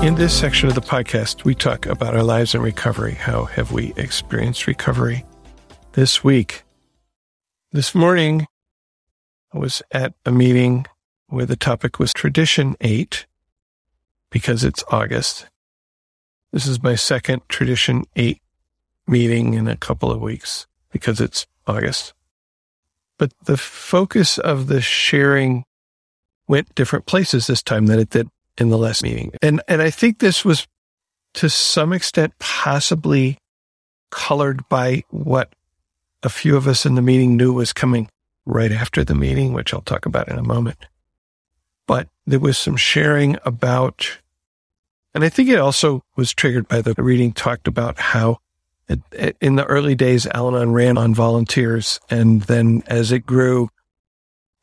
[0.06, 3.14] In this section of the podcast, we talk about our lives in recovery.
[3.14, 5.24] How have we experienced recovery
[5.94, 6.64] this week?
[7.72, 8.46] This morning,
[9.56, 10.86] I was at a meeting
[11.28, 13.26] where the topic was Tradition 8
[14.30, 15.48] because it's August.
[16.52, 18.42] This is my second Tradition 8
[19.08, 22.14] meeting in a couple of weeks because it's August.
[23.18, 25.64] But the focus of the sharing
[26.50, 28.28] went different places this time than it did
[28.58, 29.32] in the last meeting.
[29.42, 30.68] And and I think this was
[31.36, 33.38] to some extent possibly
[34.10, 35.54] colored by what
[36.24, 38.10] a few of us in the meeting knew was coming
[38.46, 40.86] right after the meeting, which I'll talk about in a moment.
[41.88, 44.20] But there was some sharing about,
[45.14, 48.40] and I think it also was triggered by the reading talked about how
[49.42, 52.00] in the early days, Al Anon ran on volunteers.
[52.10, 53.70] And then as it grew,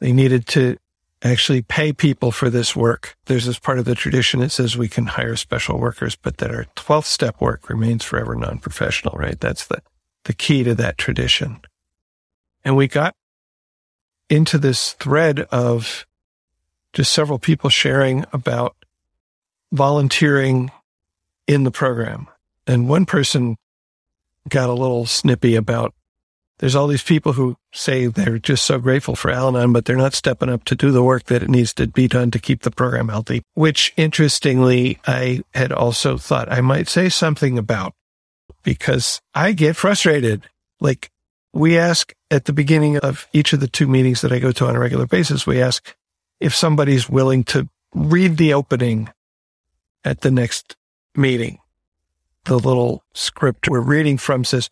[0.00, 0.76] they needed to
[1.22, 3.16] actually pay people for this work.
[3.26, 6.50] There's this part of the tradition that says we can hire special workers, but that
[6.50, 9.38] our 12th step work remains forever non-professional, right?
[9.38, 9.82] That's the,
[10.24, 11.60] the key to that tradition.
[12.64, 13.14] And we got
[14.32, 16.06] into this thread of
[16.94, 18.74] just several people sharing about
[19.70, 20.70] volunteering
[21.46, 22.26] in the program.
[22.66, 23.56] And one person
[24.48, 25.94] got a little snippy about
[26.60, 29.96] there's all these people who say they're just so grateful for Al Anon, but they're
[29.96, 32.62] not stepping up to do the work that it needs to be done to keep
[32.62, 37.92] the program healthy, which interestingly, I had also thought I might say something about
[38.62, 40.48] because I get frustrated.
[40.80, 41.10] Like
[41.52, 44.66] we ask at the beginning of each of the two meetings that I go to
[44.66, 45.94] on a regular basis, we ask
[46.40, 49.10] if somebody's willing to read the opening
[50.02, 50.74] at the next
[51.14, 51.58] meeting
[52.44, 54.68] the little script we're reading from says,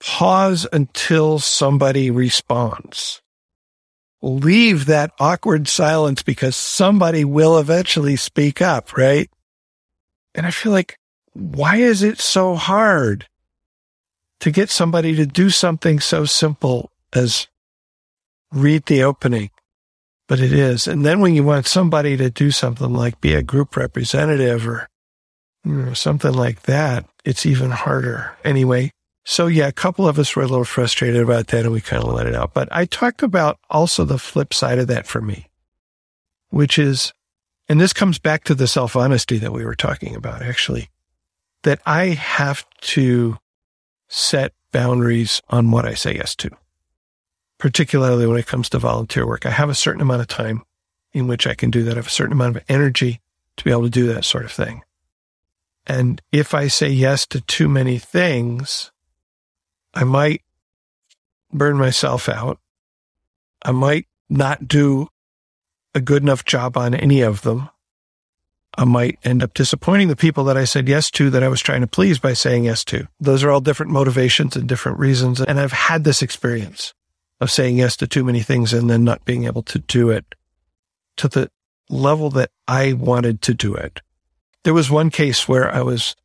[0.00, 3.22] pause until somebody responds.
[4.22, 9.30] Leave that awkward silence because somebody will eventually speak up, right?
[10.34, 10.98] And I feel like,
[11.34, 13.28] why is it so hard
[14.40, 17.46] to get somebody to do something so simple as
[18.52, 19.50] read the opening?
[20.28, 20.88] But it is.
[20.88, 24.88] And then when you want somebody to do something like be a group representative or
[25.64, 28.36] you know, something like that, it's even harder.
[28.44, 28.92] Anyway,
[29.24, 32.02] so yeah, a couple of us were a little frustrated about that and we kind
[32.02, 32.54] of let it out.
[32.54, 35.48] But I talked about also the flip side of that for me,
[36.50, 37.12] which is,
[37.68, 40.88] and this comes back to the self honesty that we were talking about actually,
[41.64, 43.38] that I have to
[44.08, 46.50] set boundaries on what I say yes to,
[47.58, 49.46] particularly when it comes to volunteer work.
[49.46, 50.62] I have a certain amount of time
[51.12, 51.94] in which I can do that.
[51.94, 53.20] I have a certain amount of energy
[53.56, 54.82] to be able to do that sort of thing.
[55.86, 58.90] And if I say yes to too many things,
[59.94, 60.42] I might
[61.52, 62.58] burn myself out.
[63.62, 65.08] I might not do
[65.94, 67.70] a good enough job on any of them.
[68.76, 71.60] I might end up disappointing the people that I said yes to that I was
[71.60, 73.08] trying to please by saying yes to.
[73.18, 75.40] Those are all different motivations and different reasons.
[75.40, 76.92] And I've had this experience
[77.40, 80.34] of saying yes to too many things and then not being able to do it
[81.16, 81.50] to the
[81.88, 84.00] level that I wanted to do it.
[84.64, 86.16] There was one case where I was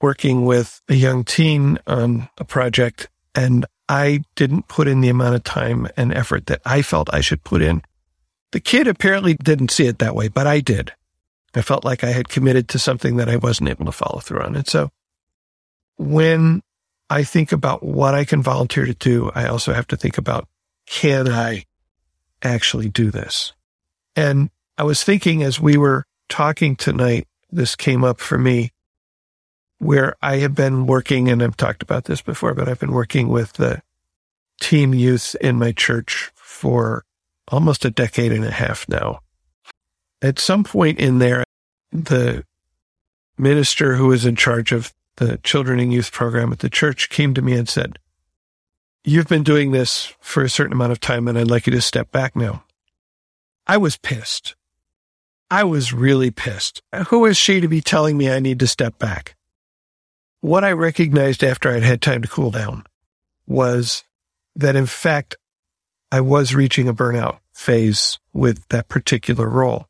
[0.00, 5.36] working with a young teen on a project and I didn't put in the amount
[5.36, 7.82] of time and effort that I felt I should put in.
[8.52, 10.92] The kid apparently didn't see it that way, but I did.
[11.56, 14.42] I felt like I had committed to something that I wasn't able to follow through
[14.42, 14.56] on.
[14.56, 14.90] And so
[15.96, 16.62] when
[17.10, 20.48] I think about what I can volunteer to do, I also have to think about,
[20.86, 21.64] can I
[22.42, 23.52] actually do this?
[24.16, 28.72] And I was thinking as we were talking tonight this came up for me
[29.78, 33.28] where I have been working, and I've talked about this before, but I've been working
[33.28, 33.82] with the
[34.60, 37.04] team youth in my church for
[37.48, 39.20] almost a decade and a half now.
[40.22, 41.43] At some point in there,
[41.94, 42.44] the
[43.38, 47.32] minister who was in charge of the children and youth program at the church came
[47.34, 47.98] to me and said,
[49.04, 51.80] You've been doing this for a certain amount of time, and I'd like you to
[51.80, 52.64] step back now.
[53.66, 54.56] I was pissed.
[55.50, 56.82] I was really pissed.
[57.08, 59.36] Who is she to be telling me I need to step back?
[60.40, 62.84] What I recognized after I'd had time to cool down
[63.46, 64.04] was
[64.56, 65.36] that in fact,
[66.10, 69.86] I was reaching a burnout phase with that particular role.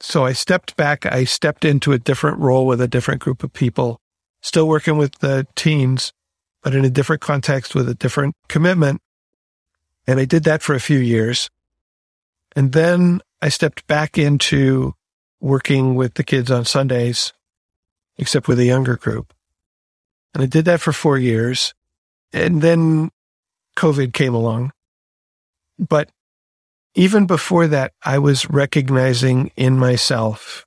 [0.00, 1.06] So I stepped back.
[1.06, 4.00] I stepped into a different role with a different group of people,
[4.42, 6.12] still working with the teens,
[6.62, 9.00] but in a different context with a different commitment.
[10.06, 11.50] And I did that for a few years.
[12.56, 14.94] And then I stepped back into
[15.40, 17.32] working with the kids on Sundays,
[18.16, 19.32] except with a younger group.
[20.32, 21.74] And I did that for four years.
[22.32, 23.10] And then
[23.76, 24.72] COVID came along.
[25.78, 26.10] But
[26.94, 30.66] even before that, I was recognizing in myself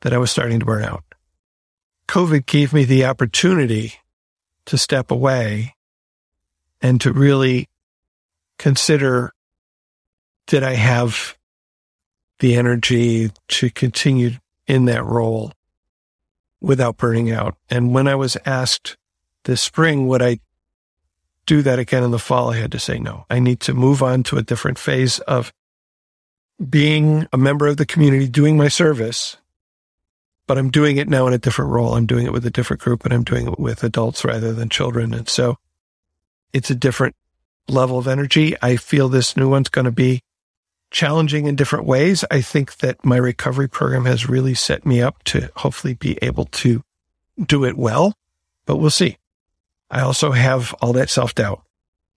[0.00, 1.02] that I was starting to burn out.
[2.08, 3.94] COVID gave me the opportunity
[4.66, 5.74] to step away
[6.80, 7.68] and to really
[8.58, 9.32] consider
[10.46, 11.36] did I have
[12.38, 14.32] the energy to continue
[14.66, 15.52] in that role
[16.60, 17.56] without burning out.
[17.68, 18.96] And when I was asked
[19.44, 20.38] this spring, would I
[21.46, 22.52] do that again in the fall?
[22.52, 23.24] I had to say no.
[23.30, 25.52] I need to move on to a different phase of
[26.68, 29.36] being a member of the community, doing my service,
[30.46, 31.94] but I'm doing it now in a different role.
[31.94, 34.68] I'm doing it with a different group and I'm doing it with adults rather than
[34.68, 35.12] children.
[35.12, 35.56] And so
[36.52, 37.14] it's a different
[37.68, 38.54] level of energy.
[38.62, 40.22] I feel this new one's going to be
[40.90, 42.24] challenging in different ways.
[42.30, 46.46] I think that my recovery program has really set me up to hopefully be able
[46.46, 46.82] to
[47.44, 48.14] do it well,
[48.64, 49.18] but we'll see.
[49.90, 51.62] I also have all that self doubt.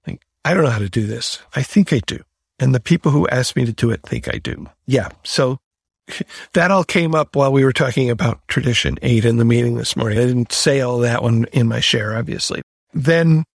[0.08, 1.40] Like, I don't know how to do this.
[1.56, 2.20] I think I do.
[2.60, 4.68] And the people who asked me to do it think I do.
[4.86, 5.10] Yeah.
[5.24, 5.60] So
[6.54, 9.96] that all came up while we were talking about tradition eight in the meeting this
[9.96, 10.20] morning.
[10.20, 12.62] I didn't say all that one in my share, obviously.
[12.94, 13.46] Then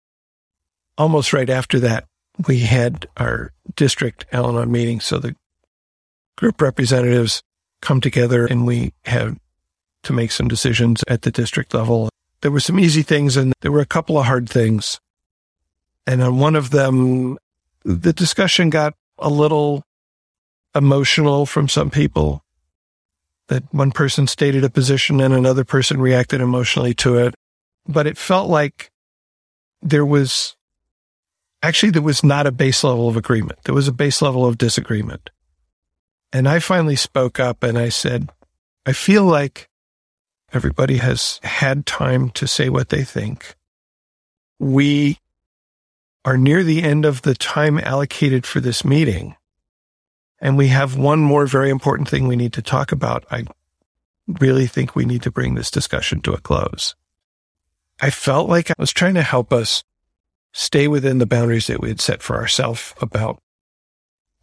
[0.96, 2.06] almost right after that,
[2.48, 5.00] we had our district Al Anon meeting.
[5.00, 5.36] So the
[6.36, 7.42] group representatives
[7.80, 9.36] come together and we have
[10.04, 12.08] to make some decisions at the district level.
[12.44, 15.00] There were some easy things and there were a couple of hard things.
[16.06, 17.38] And on one of them,
[17.84, 19.82] the discussion got a little
[20.74, 22.44] emotional from some people
[23.48, 27.34] that one person stated a position and another person reacted emotionally to it.
[27.88, 28.90] But it felt like
[29.80, 30.54] there was
[31.62, 33.58] actually, there was not a base level of agreement.
[33.64, 35.30] There was a base level of disagreement.
[36.30, 38.28] And I finally spoke up and I said,
[38.84, 39.70] I feel like
[40.54, 43.54] everybody has had time to say what they think.
[44.58, 45.18] We
[46.24, 49.36] are near the end of the time allocated for this meeting.
[50.40, 53.24] And we have one more very important thing we need to talk about.
[53.30, 53.44] I
[54.40, 56.94] really think we need to bring this discussion to a close.
[58.00, 59.84] I felt like I was trying to help us
[60.52, 63.40] stay within the boundaries that we had set for ourselves about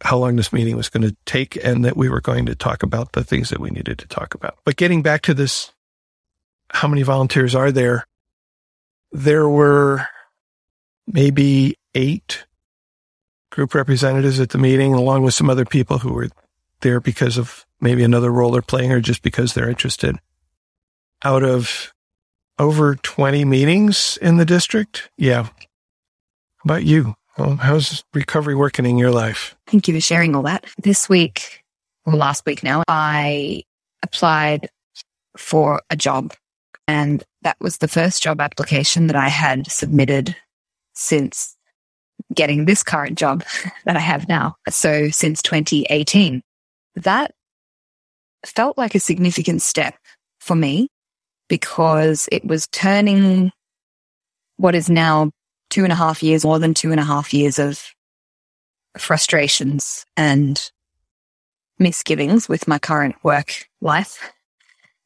[0.02, 2.82] how long this meeting was going to take and that we were going to talk
[2.82, 4.58] about the things that we needed to talk about.
[4.64, 5.72] But getting back to this,
[6.72, 8.06] how many volunteers are there?
[9.12, 10.06] There were
[11.06, 12.44] maybe eight
[13.50, 16.28] group representatives at the meeting, along with some other people who were
[16.80, 20.18] there because of maybe another role they're playing or just because they're interested.
[21.22, 21.92] Out of
[22.58, 25.10] over 20 meetings in the district.
[25.16, 25.42] Yeah.
[25.44, 25.50] How
[26.64, 27.14] about you?
[27.36, 29.56] Well, how's recovery working in your life?
[29.66, 30.64] Thank you for sharing all that.
[30.78, 31.62] This week,
[32.04, 33.64] or last week now, I
[34.02, 34.68] applied
[35.36, 36.32] for a job
[36.88, 40.36] and that was the first job application that I had submitted
[40.94, 41.56] since
[42.34, 43.44] getting this current job
[43.84, 44.56] that I have now.
[44.68, 46.42] So since 2018,
[46.96, 47.32] that
[48.44, 49.94] felt like a significant step
[50.40, 50.88] for me
[51.48, 53.52] because it was turning
[54.56, 55.30] what is now
[55.70, 57.82] two and a half years, more than two and a half years of
[58.98, 60.70] frustrations and
[61.78, 64.30] misgivings with my current work life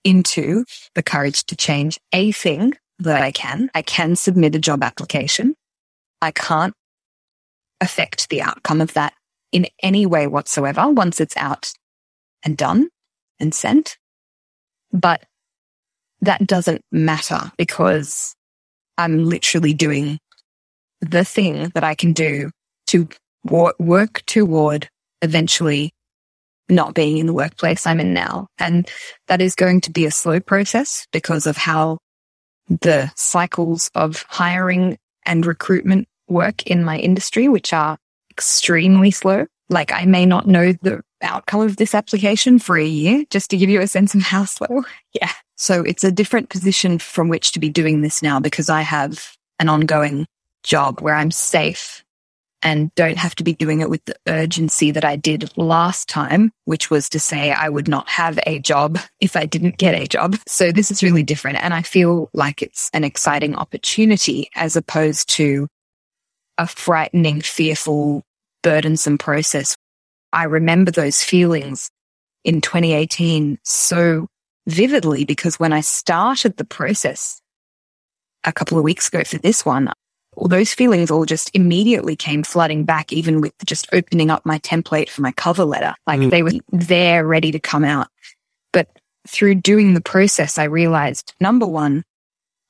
[0.06, 3.68] into the courage to change a thing that I can.
[3.74, 5.56] I can submit a job application.
[6.22, 6.74] I can't
[7.80, 9.14] affect the outcome of that
[9.50, 11.72] in any way whatsoever once it's out
[12.44, 12.88] and done
[13.40, 13.98] and sent.
[14.92, 15.24] But
[16.20, 18.36] that doesn't matter because
[18.96, 20.20] I'm literally doing
[21.00, 22.50] the thing that I can do
[22.86, 23.08] to
[23.44, 24.88] work toward
[25.20, 25.90] eventually
[26.68, 28.48] not being in the workplace I'm in now.
[28.58, 28.88] And
[29.28, 31.98] that is going to be a slow process because of how
[32.68, 37.98] the cycles of hiring and recruitment work in my industry, which are
[38.30, 39.46] extremely slow.
[39.68, 43.56] Like I may not know the outcome of this application for a year, just to
[43.56, 44.84] give you a sense of how slow.
[45.12, 45.32] Yeah.
[45.56, 49.36] So it's a different position from which to be doing this now because I have
[49.58, 50.26] an ongoing
[50.62, 52.04] job where I'm safe
[52.62, 56.52] and don't have to be doing it with the urgency that I did last time,
[56.64, 60.06] which was to say I would not have a job if I didn't get a
[60.06, 60.36] job.
[60.46, 61.62] So this is really different.
[61.62, 65.68] And I feel like it's an exciting opportunity as opposed to
[66.58, 68.22] a frightening, fearful,
[68.62, 69.76] burdensome process.
[70.32, 71.90] I remember those feelings
[72.44, 74.26] in 2018 so
[74.66, 77.40] vividly because when I started the process
[78.44, 79.92] a couple of weeks ago for this one,
[80.36, 84.58] all those feelings all just immediately came flooding back, even with just opening up my
[84.58, 85.94] template for my cover letter.
[86.06, 86.30] Like mm.
[86.30, 88.08] they were there ready to come out.
[88.72, 88.88] But
[89.26, 92.04] through doing the process, I realized number one,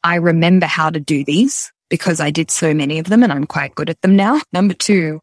[0.05, 3.47] I remember how to do these because I did so many of them and I'm
[3.47, 4.40] quite good at them now.
[4.52, 5.20] Number two,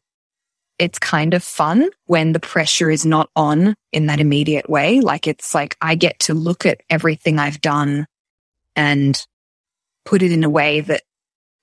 [0.80, 5.00] it's kind of fun when the pressure is not on in that immediate way.
[5.00, 8.08] Like it's like I get to look at everything I've done
[8.76, 9.26] and
[10.06, 11.04] put it in a way that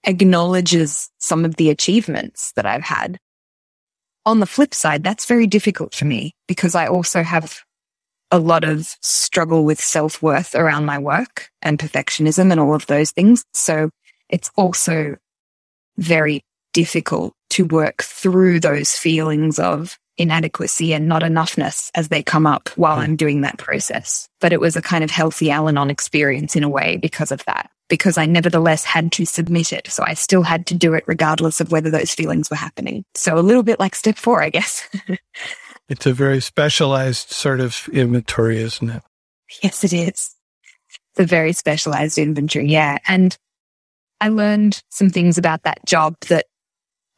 [0.04, 3.18] acknowledges some of the achievements that I've had.
[4.26, 7.62] On the flip side, that's very difficult for me because I also have
[8.30, 12.86] a lot of struggle with self worth around my work and perfectionism and all of
[12.86, 13.44] those things.
[13.54, 13.90] So
[14.28, 15.16] it's also
[15.96, 22.46] very difficult to work through those feelings of inadequacy and not enoughness as they come
[22.46, 23.02] up while hmm.
[23.02, 24.28] I'm doing that process.
[24.40, 27.44] But it was a kind of healthy Al Anon experience in a way because of
[27.46, 29.88] that, because I nevertheless had to submit it.
[29.88, 33.04] So I still had to do it regardless of whether those feelings were happening.
[33.14, 34.86] So a little bit like step four, I guess.
[35.88, 39.02] it's a very specialized sort of inventory, isn't it?
[39.62, 40.34] Yes, it is.
[41.12, 42.68] It's a very specialized inventory.
[42.68, 42.98] Yeah.
[43.08, 43.36] And
[44.20, 46.46] I learned some things about that job that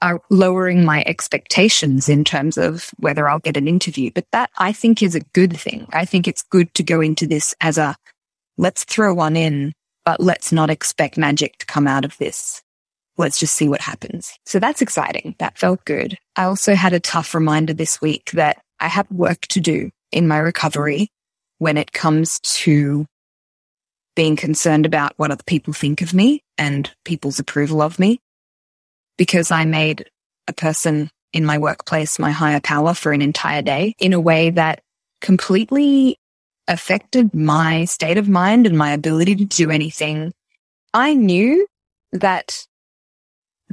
[0.03, 4.11] are lowering my expectations in terms of whether I'll get an interview.
[4.13, 5.87] But that I think is a good thing.
[5.93, 7.97] I think it's good to go into this as a
[8.59, 9.73] let's throw one in,
[10.05, 12.63] but let's not expect magic to come out of this.
[13.17, 14.37] Let's just see what happens.
[14.45, 15.37] So that's exciting.
[15.39, 16.19] That felt good.
[16.35, 20.27] I also had a tough reminder this week that I have work to do in
[20.27, 21.09] my recovery
[21.59, 23.07] when it comes to
[24.17, 28.19] being concerned about what other people think of me and people's approval of me
[29.17, 30.09] because I made
[30.49, 34.51] a person in my workplace my higher power for an entire day in a way
[34.51, 34.81] that
[35.21, 36.19] completely
[36.69, 40.33] affected my state of mind and my ability to do anything.
[40.95, 41.67] I knew
[42.13, 42.67] that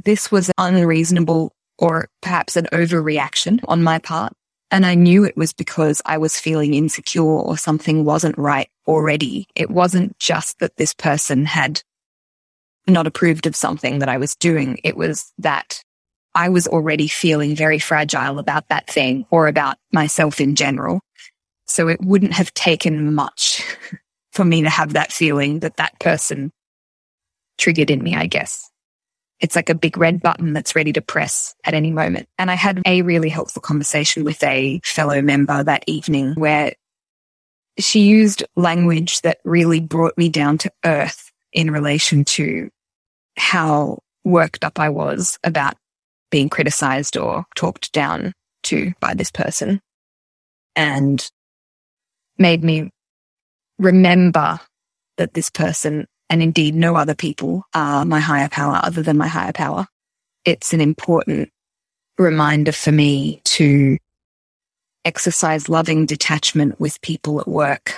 [0.04, 4.32] this was unreasonable or perhaps an overreaction on my part.
[4.70, 9.48] And I knew it was because I was feeling insecure or something wasn't right already.
[9.54, 11.82] It wasn't just that this person had
[12.86, 14.78] not approved of something that I was doing.
[14.84, 15.82] It was that
[16.34, 21.00] I was already feeling very fragile about that thing or about myself in general.
[21.66, 23.64] So it wouldn't have taken much
[24.32, 26.52] for me to have that feeling that that person
[27.58, 28.70] triggered in me, I guess.
[29.40, 32.28] It's like a big red button that's ready to press at any moment.
[32.38, 36.74] And I had a really helpful conversation with a fellow member that evening where
[37.78, 42.70] she used language that really brought me down to earth in relation to
[43.36, 45.74] how worked up I was about
[46.30, 48.32] being criticized or talked down
[48.64, 49.80] to by this person
[50.76, 51.28] and
[52.38, 52.90] made me
[53.78, 54.60] remember
[55.16, 59.26] that this person and indeed no other people are my higher power other than my
[59.26, 59.86] higher power.
[60.44, 61.50] It's an important
[62.18, 63.98] reminder for me to
[65.04, 67.94] exercise loving detachment with people at work,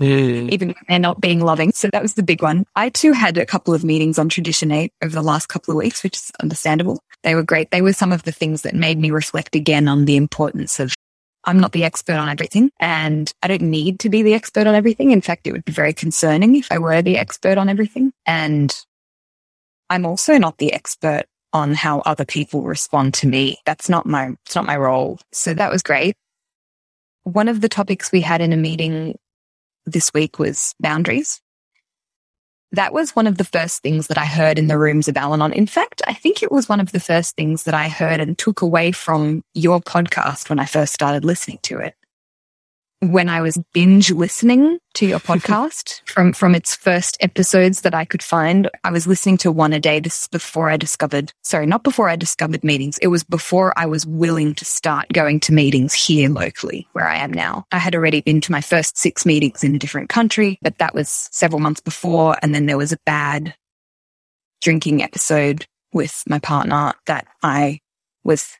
[0.00, 0.50] mm.
[0.50, 1.72] even when they're not being loving.
[1.72, 2.64] So that was the big one.
[2.74, 5.78] I too had a couple of meetings on Tradition 8 over the last couple of
[5.78, 7.00] weeks, which is understandable.
[7.22, 7.70] They were great.
[7.70, 10.94] They were some of the things that made me reflect again on the importance of
[11.44, 14.74] I'm not the expert on everything and I don't need to be the expert on
[14.74, 15.12] everything.
[15.12, 18.12] In fact, it would be very concerning if I were the expert on everything.
[18.26, 18.74] And
[19.88, 23.56] I'm also not the expert on how other people respond to me.
[23.64, 25.18] That's not my, it's not my role.
[25.32, 26.16] So that was great.
[27.28, 29.18] One of the topics we had in a meeting
[29.84, 31.42] this week was boundaries.
[32.72, 35.34] That was one of the first things that I heard in the rooms of Al
[35.34, 35.52] Anon.
[35.52, 38.36] In fact, I think it was one of the first things that I heard and
[38.38, 41.94] took away from your podcast when I first started listening to it
[43.00, 48.04] when I was binge listening to your podcast from, from its first episodes that I
[48.04, 50.00] could find, I was listening to one a day.
[50.00, 52.98] This is before I discovered, sorry, not before I discovered meetings.
[52.98, 57.16] It was before I was willing to start going to meetings here locally where I
[57.16, 57.66] am now.
[57.72, 60.94] I had already been to my first six meetings in a different country, but that
[60.94, 62.36] was several months before.
[62.42, 63.54] And then there was a bad
[64.60, 67.80] drinking episode with my partner that I
[68.24, 68.56] was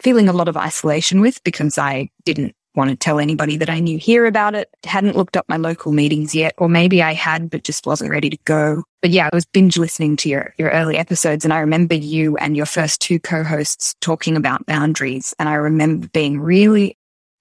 [0.00, 3.80] feeling a lot of isolation with because I didn't want to tell anybody that I
[3.80, 4.68] knew here about it.
[4.84, 8.30] Hadn't looked up my local meetings yet, or maybe I had, but just wasn't ready
[8.30, 8.84] to go.
[9.02, 12.36] But yeah, I was binge listening to your, your early episodes and I remember you
[12.36, 15.34] and your first two co-hosts talking about boundaries.
[15.38, 16.96] And I remember being really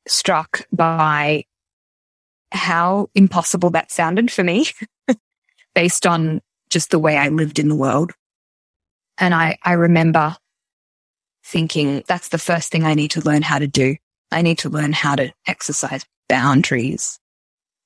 [0.08, 1.46] struck by
[2.52, 4.68] how impossible that sounded for me
[5.76, 8.12] based on just the way I lived in the world.
[9.20, 10.38] And I, I remember
[11.44, 13.96] thinking that's the first thing I need to learn how to do
[14.32, 17.20] I need to learn how to exercise boundaries.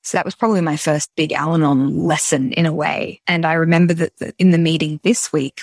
[0.04, 3.22] So that was probably my first big Al Anon lesson in a way.
[3.26, 5.62] And I remember that, in the meeting this week,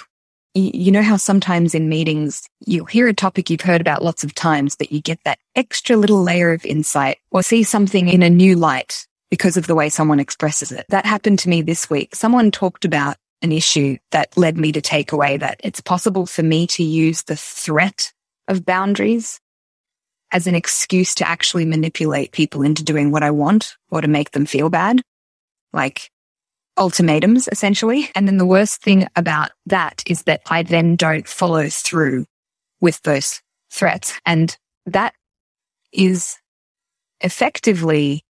[0.54, 4.24] you, you know how sometimes in meetings you'll hear a topic you've heard about lots
[4.24, 8.22] of times, but you get that extra little layer of insight or see something in
[8.22, 10.86] a new light because of the way someone expresses it.
[10.88, 12.14] That happened to me this week.
[12.14, 16.42] Someone talked about an issue that led me to take away that it's possible for
[16.42, 18.12] me to use the threat
[18.48, 19.40] of boundaries
[20.32, 24.30] as an excuse to actually manipulate people into doing what I want or to make
[24.30, 25.02] them feel bad.
[25.72, 26.10] Like
[26.76, 28.10] ultimatums, essentially.
[28.14, 32.26] And then the worst thing about that is that I then don't follow through
[32.80, 33.40] with those
[33.70, 34.18] threats.
[34.24, 35.14] And that
[35.92, 36.36] is
[37.20, 38.24] effectively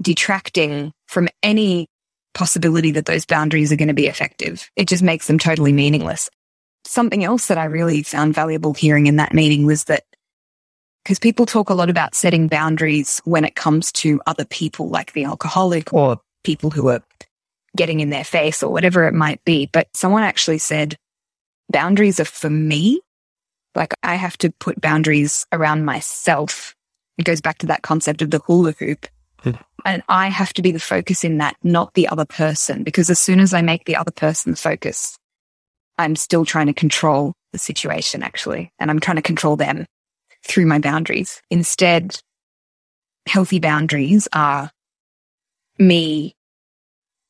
[0.00, 1.88] detracting from any
[2.34, 4.70] possibility that those boundaries are going to be effective.
[4.76, 6.30] It just makes them totally meaningless.
[6.84, 10.04] Something else that I really found valuable hearing in that meeting was that
[11.08, 15.14] Because people talk a lot about setting boundaries when it comes to other people, like
[15.14, 17.02] the alcoholic or people who are
[17.74, 19.70] getting in their face or whatever it might be.
[19.72, 20.96] But someone actually said
[21.72, 23.00] boundaries are for me.
[23.74, 26.74] Like I have to put boundaries around myself.
[27.16, 29.06] It goes back to that concept of the hula hoop.
[29.38, 29.52] Hmm.
[29.86, 32.84] And I have to be the focus in that, not the other person.
[32.84, 35.16] Because as soon as I make the other person the focus,
[35.96, 38.70] I'm still trying to control the situation actually.
[38.78, 39.86] And I'm trying to control them
[40.48, 41.40] through my boundaries.
[41.50, 42.20] Instead,
[43.26, 44.70] healthy boundaries are
[45.78, 46.34] me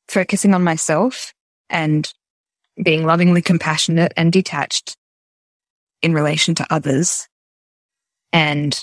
[0.09, 1.35] focusing on myself
[1.69, 2.13] and
[2.83, 4.97] being lovingly compassionate and detached
[6.01, 7.29] in relation to others.
[8.33, 8.83] And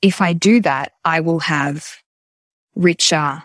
[0.00, 1.86] if I do that, I will have
[2.74, 3.42] richer,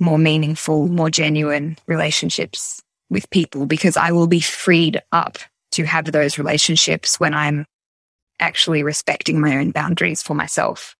[0.00, 5.38] more meaningful, more genuine relationships with people because I will be freed up
[5.72, 7.66] to have those relationships when I'm
[8.40, 10.96] actually respecting my own boundaries for myself.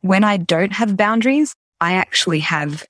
[0.00, 2.86] When I don't have boundaries, I actually have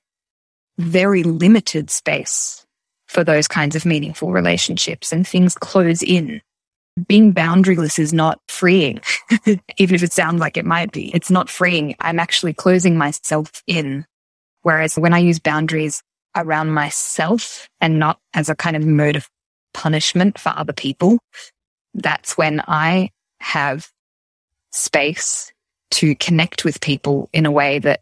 [0.77, 2.65] very limited space
[3.07, 6.41] for those kinds of meaningful relationships and things close in.
[7.07, 8.99] Being boundaryless is not freeing,
[9.77, 11.13] even if it sounds like it might be.
[11.13, 11.95] It's not freeing.
[11.99, 14.05] I'm actually closing myself in.
[14.61, 16.03] Whereas when I use boundaries
[16.35, 19.29] around myself and not as a kind of mode of
[19.73, 21.19] punishment for other people,
[21.93, 23.09] that's when I
[23.41, 23.89] have
[24.71, 25.51] space
[25.91, 28.01] to connect with people in a way that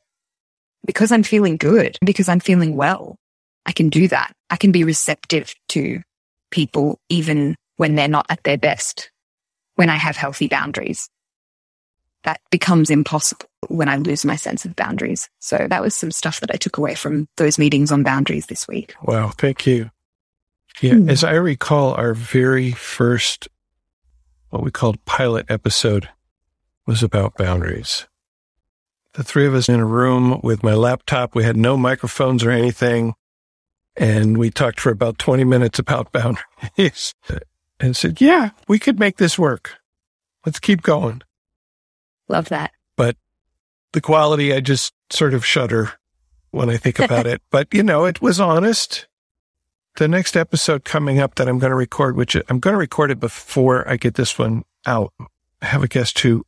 [0.85, 3.18] because I'm feeling good, because I'm feeling well,
[3.65, 4.34] I can do that.
[4.49, 6.01] I can be receptive to
[6.51, 9.11] people even when they're not at their best,
[9.76, 11.09] when I have healthy boundaries.
[12.23, 15.30] That becomes impossible when I lose my sense of boundaries.
[15.39, 18.68] So that was some stuff that I took away from those meetings on boundaries this
[18.68, 18.95] week.
[19.03, 19.30] Wow.
[19.30, 19.91] Thank you.
[20.81, 20.95] Yeah.
[20.95, 21.09] Hmm.
[21.09, 23.47] As I recall, our very first,
[24.49, 26.10] what we called pilot episode
[26.86, 28.07] was about boundaries.
[29.14, 31.36] The three of us in a room with my laptop.
[31.36, 33.15] We had no microphones or anything.
[33.95, 37.14] And we talked for about 20 minutes about boundaries
[37.80, 39.76] and said, yeah, we could make this work.
[40.45, 41.24] Let's keep going.
[42.30, 42.72] Love that.
[42.95, 43.18] But
[43.94, 45.94] the quality, I just sort of shudder
[46.52, 47.41] when I think about it.
[47.49, 49.07] But, you know, it was honest.
[49.98, 53.10] The next episode coming up that I'm going to record, which I'm going to record
[53.10, 55.11] it before I get this one out.
[55.19, 56.45] I have a guest who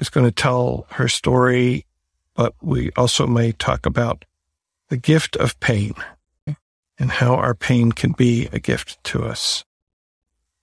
[0.00, 1.84] is going to tell her story,
[2.34, 4.24] but we also may talk about
[4.88, 5.92] the gift of pain
[6.98, 9.62] and how our pain can be a gift to us.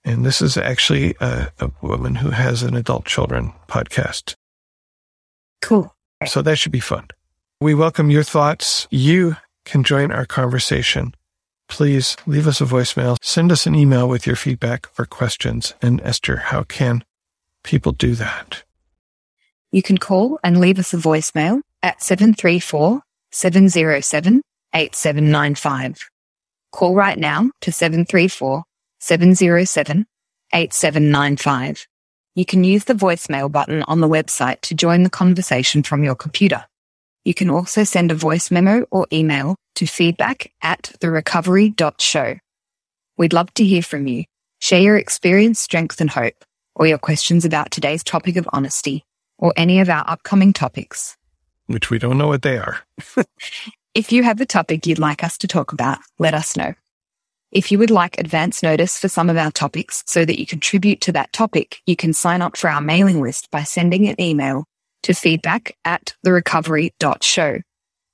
[0.03, 4.34] And this is actually a, a woman who has an adult children podcast.
[5.62, 5.94] Cool.
[6.26, 7.10] So that should be fun.
[7.62, 8.88] We welcome your thoughts.
[8.90, 11.14] You can join our conversation.
[11.67, 13.17] Please leave us a voicemail.
[13.21, 15.73] Send us an email with your feedback or questions.
[15.81, 17.03] And Ester, how can
[17.63, 18.63] people do that?
[19.71, 23.01] You can call and leave us a voicemail at 734
[23.31, 24.41] 707
[24.73, 26.09] 8795.
[26.71, 28.63] Call right now to 734
[28.99, 30.05] 707
[30.53, 31.87] 8795.
[32.35, 36.15] You can use the voicemail button on the website to join the conversation from your
[36.15, 36.65] computer.
[37.26, 42.38] You can also send a voice memo or email to feedback at therecovery.show.
[43.18, 44.23] We'd love to hear from you.
[44.60, 46.45] Share your experience, strength and hope,
[46.76, 49.03] or your questions about today's topic of honesty,
[49.38, 51.18] or any of our upcoming topics.
[51.65, 52.80] Which we don't know what they are.
[53.95, 56.73] If you have a topic you'd like us to talk about, let us know.
[57.53, 60.99] If you would like advance notice for some of our topics so that you contribute
[61.02, 64.65] to that topic, you can sign up for our mailing list by sending an email
[65.06, 67.60] to feedback at therecovery.show.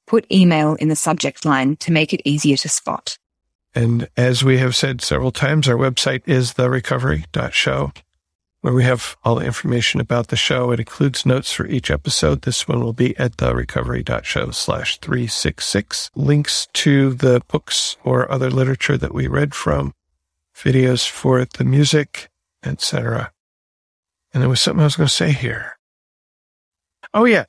[0.08, 3.18] Put email in the subject line to make it easier to spot.
[3.74, 7.94] And as we have said several times, our website is therecovery.show,
[8.60, 10.72] where we have all the information about the show.
[10.72, 12.42] It includes notes for each episode.
[12.42, 16.12] This one will be at therecovery.show slash 366.
[16.16, 19.94] Links to the books or other literature that we read from,
[20.54, 22.30] videos for the music,
[22.64, 23.32] etc.
[24.34, 25.78] And there was something I was going to say here.
[27.14, 27.46] Oh, yeah.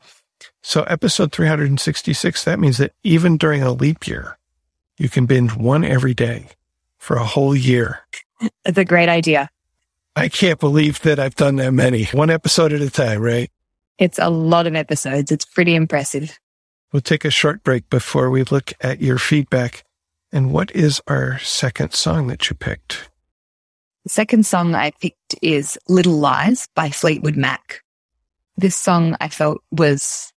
[0.62, 4.38] So episode 366, that means that even during a leap year,
[4.98, 6.48] you can binge one every day
[6.98, 8.00] for a whole year.
[8.64, 9.48] It's a great idea.
[10.14, 12.04] I can't believe that I've done that many.
[12.06, 13.50] One episode at a time, right?
[13.98, 15.32] It's a lot of episodes.
[15.32, 16.38] It's pretty impressive.
[16.92, 19.84] We'll take a short break before we look at your feedback.
[20.32, 23.10] And what is our second song that you picked?
[24.04, 27.81] The second song I picked is Little Lies by Fleetwood Mac.
[28.56, 30.32] This song I felt was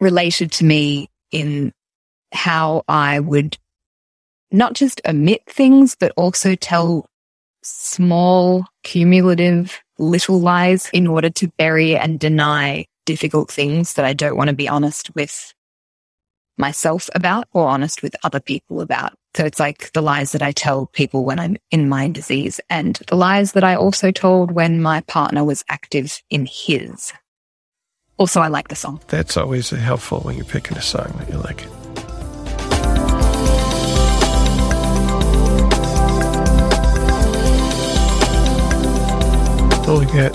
[0.00, 1.72] related to me in
[2.32, 3.58] how I would
[4.50, 7.06] not just omit things, but also tell
[7.62, 14.36] small, cumulative little lies in order to bury and deny difficult things that I don't
[14.36, 15.54] want to be honest with
[16.56, 19.14] myself about or honest with other people about.
[19.36, 22.96] So it's like the lies that I tell people when I'm in my disease and
[23.06, 27.12] the lies that I also told when my partner was active in his.
[28.16, 29.00] Also, I like the song.
[29.06, 31.64] That's always helpful when you're picking a song that you like.
[39.86, 40.34] We'll get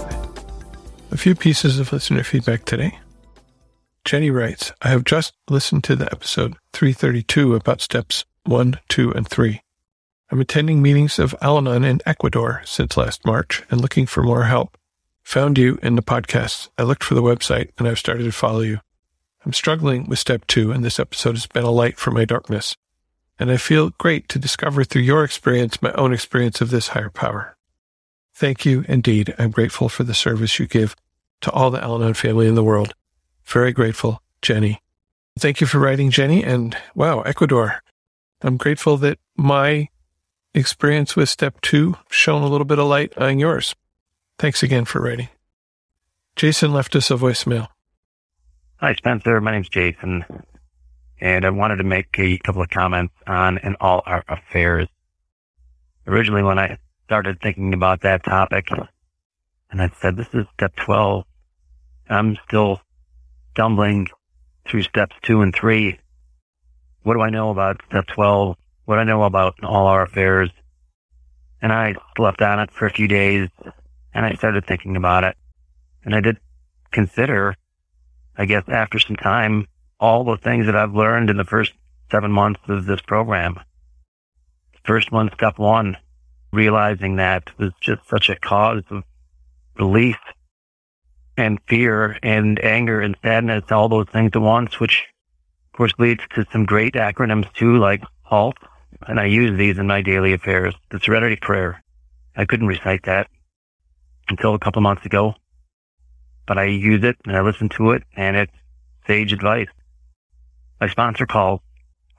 [1.11, 2.97] a few pieces of listener feedback today.
[4.05, 9.27] Jenny writes, I have just listened to the episode 332 about steps 1, 2, and
[9.27, 9.61] 3.
[10.31, 14.45] I'm attending meetings of Al Anon in Ecuador since last March and looking for more
[14.45, 14.77] help.
[15.23, 16.69] Found you in the podcast.
[16.77, 18.79] I looked for the website and I've started to follow you.
[19.45, 22.75] I'm struggling with step 2 and this episode has been a light for my darkness.
[23.37, 27.09] And I feel great to discover through your experience my own experience of this higher
[27.09, 27.55] power.
[28.33, 29.33] Thank you indeed.
[29.37, 30.95] I'm grateful for the service you give
[31.41, 32.93] to all the Al Anon family in the world.
[33.43, 34.81] Very grateful, Jenny.
[35.37, 36.43] Thank you for writing, Jenny.
[36.43, 37.81] And wow, Ecuador.
[38.45, 39.89] I'm grateful that my
[40.53, 43.73] experience with step two shone a little bit of light on yours.
[44.37, 45.29] Thanks again for writing.
[46.35, 47.69] Jason left us a voicemail.
[48.75, 49.41] Hi, Spencer.
[49.41, 50.25] My name's Jason,
[51.19, 54.89] and I wanted to make a couple of comments on and all our affairs.
[56.05, 58.69] Originally, when I started thinking about that topic,
[59.71, 61.23] and I said, this is step 12,
[62.09, 62.79] I'm still
[63.53, 64.07] stumbling
[64.67, 65.97] through steps two and three.
[67.05, 68.57] What do I know about step 12?
[68.85, 70.49] What do I know about all our affairs?
[71.61, 73.47] And I slept on it for a few days
[74.11, 75.37] and I started thinking about it.
[76.03, 76.37] And I did
[76.89, 77.57] consider,
[78.35, 79.67] I guess, after some time,
[79.99, 81.73] all the things that I've learned in the first
[82.09, 83.59] seven months of this program.
[84.83, 85.97] First one, step one,
[86.51, 89.03] realizing that was just such a cause of
[89.77, 90.17] relief
[91.37, 95.03] and fear and anger and sadness, all those things at once, which
[95.75, 98.57] course leads to some great acronyms too, like HALT.
[99.07, 100.73] And I use these in my daily affairs.
[100.89, 101.83] The Serenity Prayer.
[102.35, 103.27] I couldn't recite that
[104.27, 105.35] until a couple months ago,
[106.47, 108.51] but I use it and I listen to it and it's
[109.07, 109.67] sage advice.
[110.81, 111.61] My sponsor calls,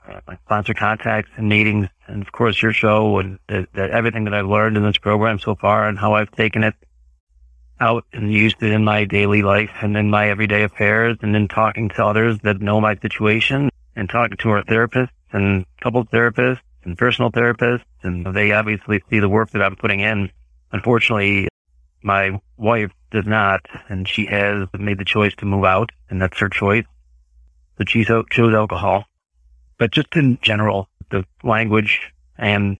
[0.07, 4.23] uh, my sponsor contacts and meetings, and of course your show and the, the, everything
[4.23, 6.73] that I've learned in this program so far and how I've taken it
[7.79, 11.47] out and used it in my daily life and in my everyday affairs and in
[11.47, 16.59] talking to others that know my situation and talking to our therapists and couple therapists
[16.83, 17.83] and personal therapists.
[18.03, 20.31] And they obviously see the work that I'm putting in.
[20.71, 21.47] Unfortunately,
[22.01, 26.39] my wife does not, and she has made the choice to move out, and that's
[26.39, 26.85] her choice.
[27.77, 29.05] So she chose alcohol.
[29.77, 32.77] But just in general, the language and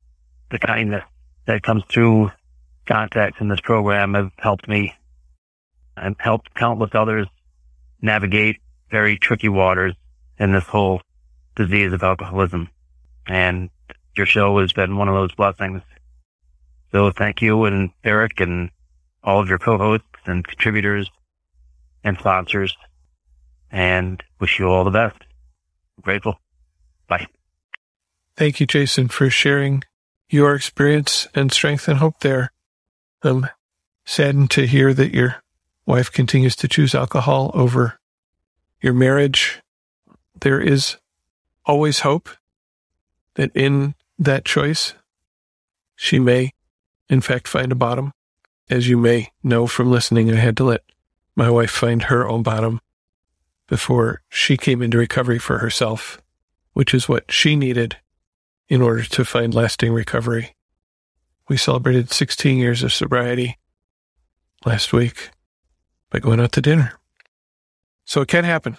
[0.49, 1.03] the kindness
[1.45, 2.31] that comes through
[2.87, 4.93] contacts in this program have helped me
[5.95, 7.27] and helped countless others
[8.01, 8.57] navigate
[8.89, 9.93] very tricky waters
[10.39, 11.01] in this whole
[11.55, 12.69] disease of alcoholism.
[13.27, 13.69] And
[14.15, 15.81] your show has been one of those blessings.
[16.91, 18.69] So thank you and Eric and
[19.23, 21.09] all of your co-hosts and contributors
[22.03, 22.75] and sponsors
[23.71, 25.17] and wish you all the best.
[25.97, 26.39] I'm grateful.
[27.07, 27.27] Bye.
[28.37, 29.83] Thank you, Jason, for sharing
[30.29, 32.51] your experience and strength and hope there.
[33.23, 33.47] I'm
[34.05, 35.37] saddened to hear that your
[35.85, 37.99] wife continues to choose alcohol over
[38.81, 39.61] your marriage.
[40.39, 40.97] There is
[41.65, 42.29] always hope
[43.35, 44.93] that in that choice,
[45.95, 46.51] she may,
[47.09, 48.13] in fact, find a bottom.
[48.69, 50.83] As you may know from listening, I had to let
[51.35, 52.81] my wife find her own bottom
[53.67, 56.21] before she came into recovery for herself,
[56.73, 57.97] which is what she needed
[58.67, 60.56] in order to find lasting recovery.
[61.49, 63.57] We celebrated 16 years of sobriety
[64.65, 65.29] last week
[66.09, 66.99] by going out to dinner.
[68.03, 68.77] So it can happen.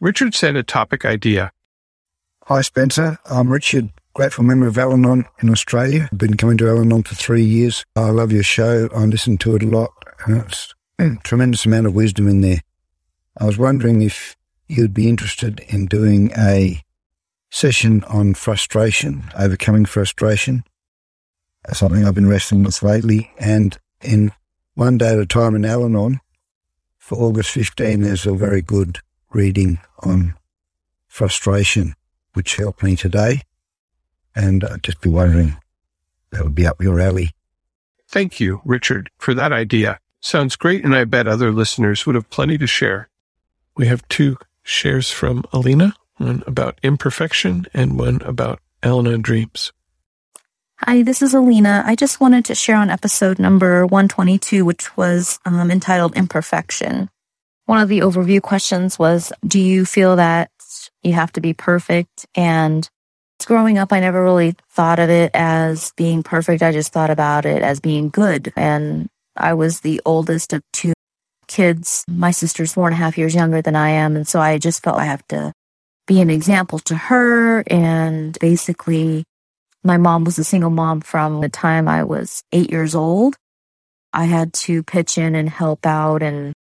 [0.00, 1.52] Richard sent a topic idea.
[2.46, 3.18] Hi, Spencer.
[3.26, 6.08] I'm Richard, grateful member of Al Anon in Australia.
[6.10, 7.84] I've been coming to Al Anon for three years.
[7.94, 8.88] I love your show.
[8.92, 9.90] I listen to it a lot.
[10.26, 12.60] It's a tremendous amount of wisdom in there.
[13.38, 16.82] I was wondering if you'd be interested in doing a
[17.50, 20.64] session on frustration, overcoming frustration
[21.72, 23.30] something I've been wrestling with lately.
[23.38, 24.32] And in
[24.74, 26.20] One Day at a Time in Al Anon,
[26.98, 28.98] for August 15, there's a very good
[29.32, 30.34] reading on
[31.08, 31.94] frustration,
[32.34, 33.42] which helped me today.
[34.34, 35.56] And I'd just be wondering,
[36.30, 37.30] that would be up your alley.
[38.08, 39.98] Thank you, Richard, for that idea.
[40.20, 43.08] Sounds great, and I bet other listeners would have plenty to share.
[43.76, 49.72] We have two shares from Alina, one about imperfection and one about Anon dreams.
[50.86, 51.82] Hi, this is Alina.
[51.84, 57.10] I just wanted to share on episode number 122, which was um, entitled Imperfection.
[57.66, 60.50] One of the overview questions was, do you feel that
[61.02, 62.24] you have to be perfect?
[62.34, 62.88] And
[63.44, 66.62] growing up, I never really thought of it as being perfect.
[66.62, 68.50] I just thought about it as being good.
[68.56, 70.94] And I was the oldest of two
[71.46, 72.06] kids.
[72.08, 74.16] My sister's four and a half years younger than I am.
[74.16, 75.52] And so I just felt I have to
[76.06, 79.24] be an example to her and basically
[79.82, 83.36] my mom was a single mom from the time I was eight years old.
[84.12, 86.52] I had to pitch in and help out and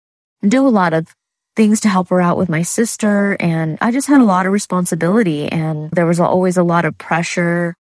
[0.46, 1.08] do a lot of
[1.56, 3.36] things to help her out with my sister.
[3.40, 6.96] And I just had a lot of responsibility and there was always a lot of
[6.98, 7.74] pressure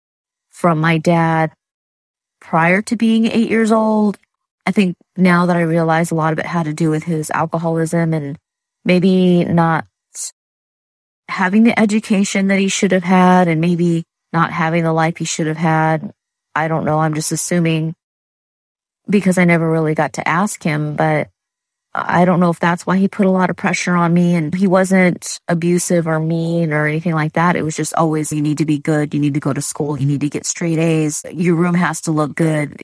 [0.49, 1.52] from my dad
[2.40, 4.18] prior to being eight years old.
[4.66, 7.30] I think now that I realize a lot of it had to do with his
[7.32, 8.38] alcoholism and
[8.86, 9.86] maybe not
[11.28, 14.03] having the education that he should have had and maybe
[14.36, 16.14] not having the life he should have had.
[16.53, 16.99] I don't know.
[16.99, 17.95] I'm just assuming
[19.10, 21.30] because I never really got to ask him, but
[21.94, 24.53] I don't know if that's why he put a lot of pressure on me and
[24.53, 27.56] he wasn't abusive or mean or anything like that.
[27.56, 29.14] It was just always, you need to be good.
[29.14, 29.98] You need to go to school.
[29.98, 31.24] You need to get straight A's.
[31.32, 32.82] Your room has to look good.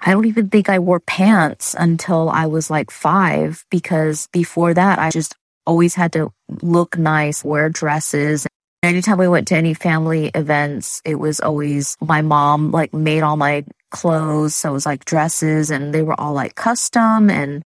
[0.00, 4.98] I don't even think I wore pants until I was like five because before that,
[4.98, 5.34] I just
[5.64, 8.46] always had to look nice, wear dresses.
[8.82, 13.36] Anytime we went to any family events, it was always my mom like made all
[13.36, 14.54] my clothes.
[14.54, 17.28] So it was like dresses and they were all like custom.
[17.28, 17.62] And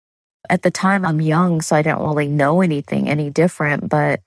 [0.49, 4.21] at the time I'm young, so I didn't really know anything any different, but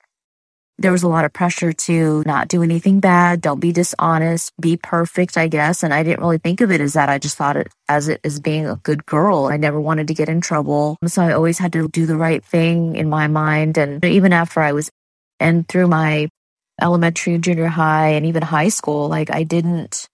[0.78, 3.40] there was a lot of pressure to not do anything bad.
[3.40, 5.84] Don't be dishonest, be perfect, I guess.
[5.84, 7.10] And I didn't really think of it as that.
[7.10, 9.46] I just thought it as it as being a good girl.
[9.46, 10.98] I never wanted to get in trouble.
[11.06, 13.78] So I always had to do the right thing in my mind.
[13.78, 14.90] And even after I was
[15.40, 16.28] and through my
[16.84, 20.08] elementary, and junior high, and even high school, like I didn't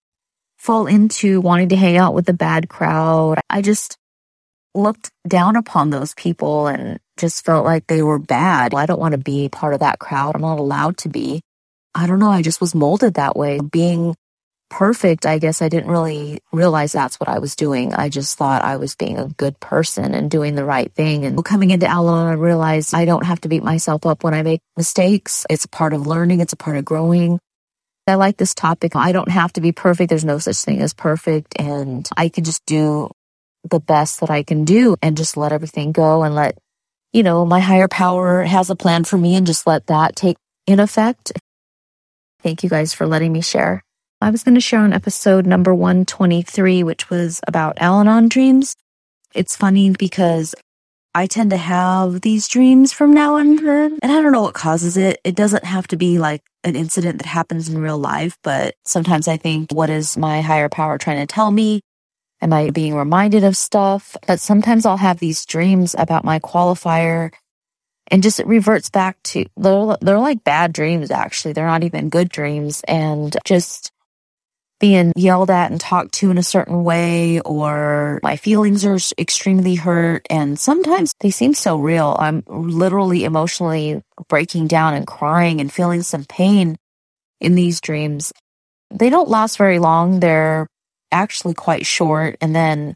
[0.58, 3.40] fall into wanting to hang out with the bad crowd.
[3.50, 3.98] I just
[4.76, 8.74] looked down upon those people and just felt like they were bad.
[8.74, 10.36] I don't want to be part of that crowd.
[10.36, 11.42] I'm not allowed to be.
[11.96, 12.30] I don't know.
[12.30, 13.60] I just was molded that way.
[13.60, 14.16] Being
[14.70, 17.94] perfect, I guess I didn't really realize that's what I was doing.
[17.94, 21.26] I just thought I was being a good person and doing the right thing.
[21.26, 24.34] And coming into Al Anon, I realized I don't have to beat myself up when
[24.34, 25.46] I make mistakes.
[25.50, 26.40] It's a part of learning.
[26.40, 27.40] It's a part of growing.
[28.08, 28.96] I like this topic.
[28.96, 30.10] I don't have to be perfect.
[30.10, 31.60] There's no such thing as perfect.
[31.60, 33.12] And I can just do
[33.70, 36.58] the best that I can do and just let everything go and let,
[37.14, 40.38] you know, my higher power has a plan for me and just let that take
[40.66, 41.34] in effect.
[42.42, 43.84] Thank you guys for letting me share.
[44.22, 48.76] I was going to share on episode number 123, which was about Al Anon dreams.
[49.34, 50.54] It's funny because
[51.16, 54.98] I tend to have these dreams from now on, and I don't know what causes
[54.98, 55.22] it.
[55.24, 59.30] It doesn't have to be like an incident that happens in real life, but sometimes
[59.30, 61.80] I think, what is my higher power trying to tell me?
[62.42, 64.18] Am I being reminded of stuff?
[64.28, 67.32] But sometimes I'll have these dreams about my qualifier
[68.12, 71.54] and just it reverts back to they're, they're like bad dreams actually.
[71.54, 73.94] They're not even good dreams and just
[74.80, 79.76] being yelled at and talked to in a certain way or my feelings are extremely
[79.76, 82.16] hurt and sometimes they seem so real.
[82.18, 86.78] I'm literally emotionally breaking down and crying and feeling some pain
[87.42, 88.32] in these dreams.
[88.90, 90.20] They don't last very long.
[90.20, 90.68] They're
[91.12, 92.96] actually quite short and then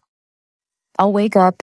[0.98, 1.62] I'll wake up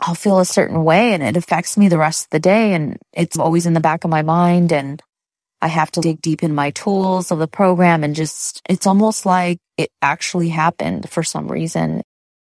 [0.00, 2.98] I'll feel a certain way and it affects me the rest of the day and
[3.12, 5.00] it's always in the back of my mind and
[5.62, 9.24] I have to dig deep in my tools of the program and just, it's almost
[9.24, 12.02] like it actually happened for some reason.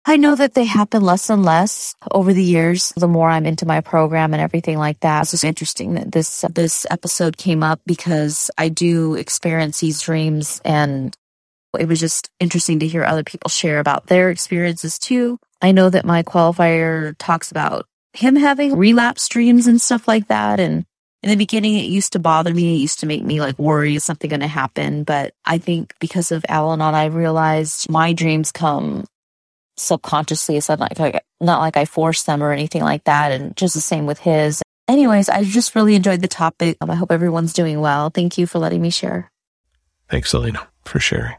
[0.05, 3.67] I know that they happen less and less over the years, the more I'm into
[3.67, 5.23] my program and everything like that.
[5.23, 10.61] It's just interesting that this, this episode came up because I do experience these dreams
[10.65, 11.17] and
[11.79, 15.39] it was just interesting to hear other people share about their experiences too.
[15.61, 20.61] I know that my qualifier talks about him having relapse dreams and stuff like that.
[20.61, 20.85] And
[21.23, 22.77] in the beginning, it used to bother me.
[22.77, 25.03] It used to make me like worry is something going to happen.
[25.03, 29.05] But I think because of Al Anon, I realized my dreams come
[29.77, 30.57] subconsciously.
[30.57, 33.33] It's not like, not like I force them or anything like that.
[33.33, 34.63] And just the same with his.
[34.87, 36.77] Anyways, I just really enjoyed the topic.
[36.81, 38.11] I hope everyone's doing well.
[38.11, 39.31] Thank you for letting me share.
[40.09, 41.37] Thanks, Alina, for sharing.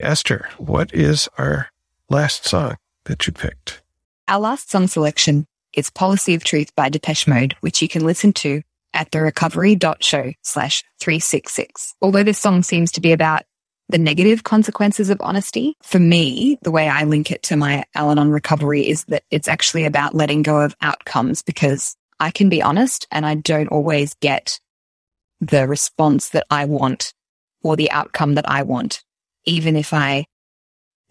[0.00, 1.70] Ester, what is our
[2.08, 3.82] last song that you picked?
[4.26, 8.32] Our last song selection is Policy of Truth by Depeche Mode, which you can listen
[8.34, 8.62] to
[8.94, 11.94] at the therecovery.show slash 366.
[12.00, 13.44] Although this song seems to be about
[13.88, 18.10] the negative consequences of honesty, for me, the way I link it to my Al
[18.10, 22.62] Anon recovery is that it's actually about letting go of outcomes because I can be
[22.62, 24.60] honest and I don't always get
[25.40, 27.14] the response that I want
[27.62, 29.02] or the outcome that I want,
[29.44, 30.26] even if I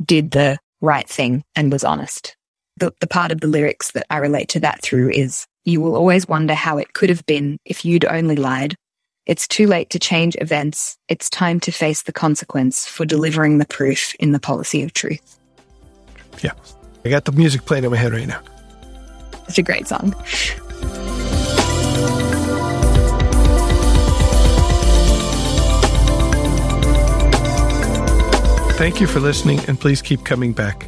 [0.04, 2.36] did the right thing and was honest.
[2.78, 5.96] The, the part of the lyrics that I relate to that through is you will
[5.96, 8.76] always wonder how it could have been if you'd only lied.
[9.26, 10.96] It's too late to change events.
[11.08, 15.40] It's time to face the consequence for delivering the proof in the policy of truth.
[16.44, 16.52] Yeah.
[17.04, 18.42] I got the music playing in my head right now.
[19.48, 20.14] It's a great song.
[28.78, 30.88] Thank you for listening, and please keep coming back.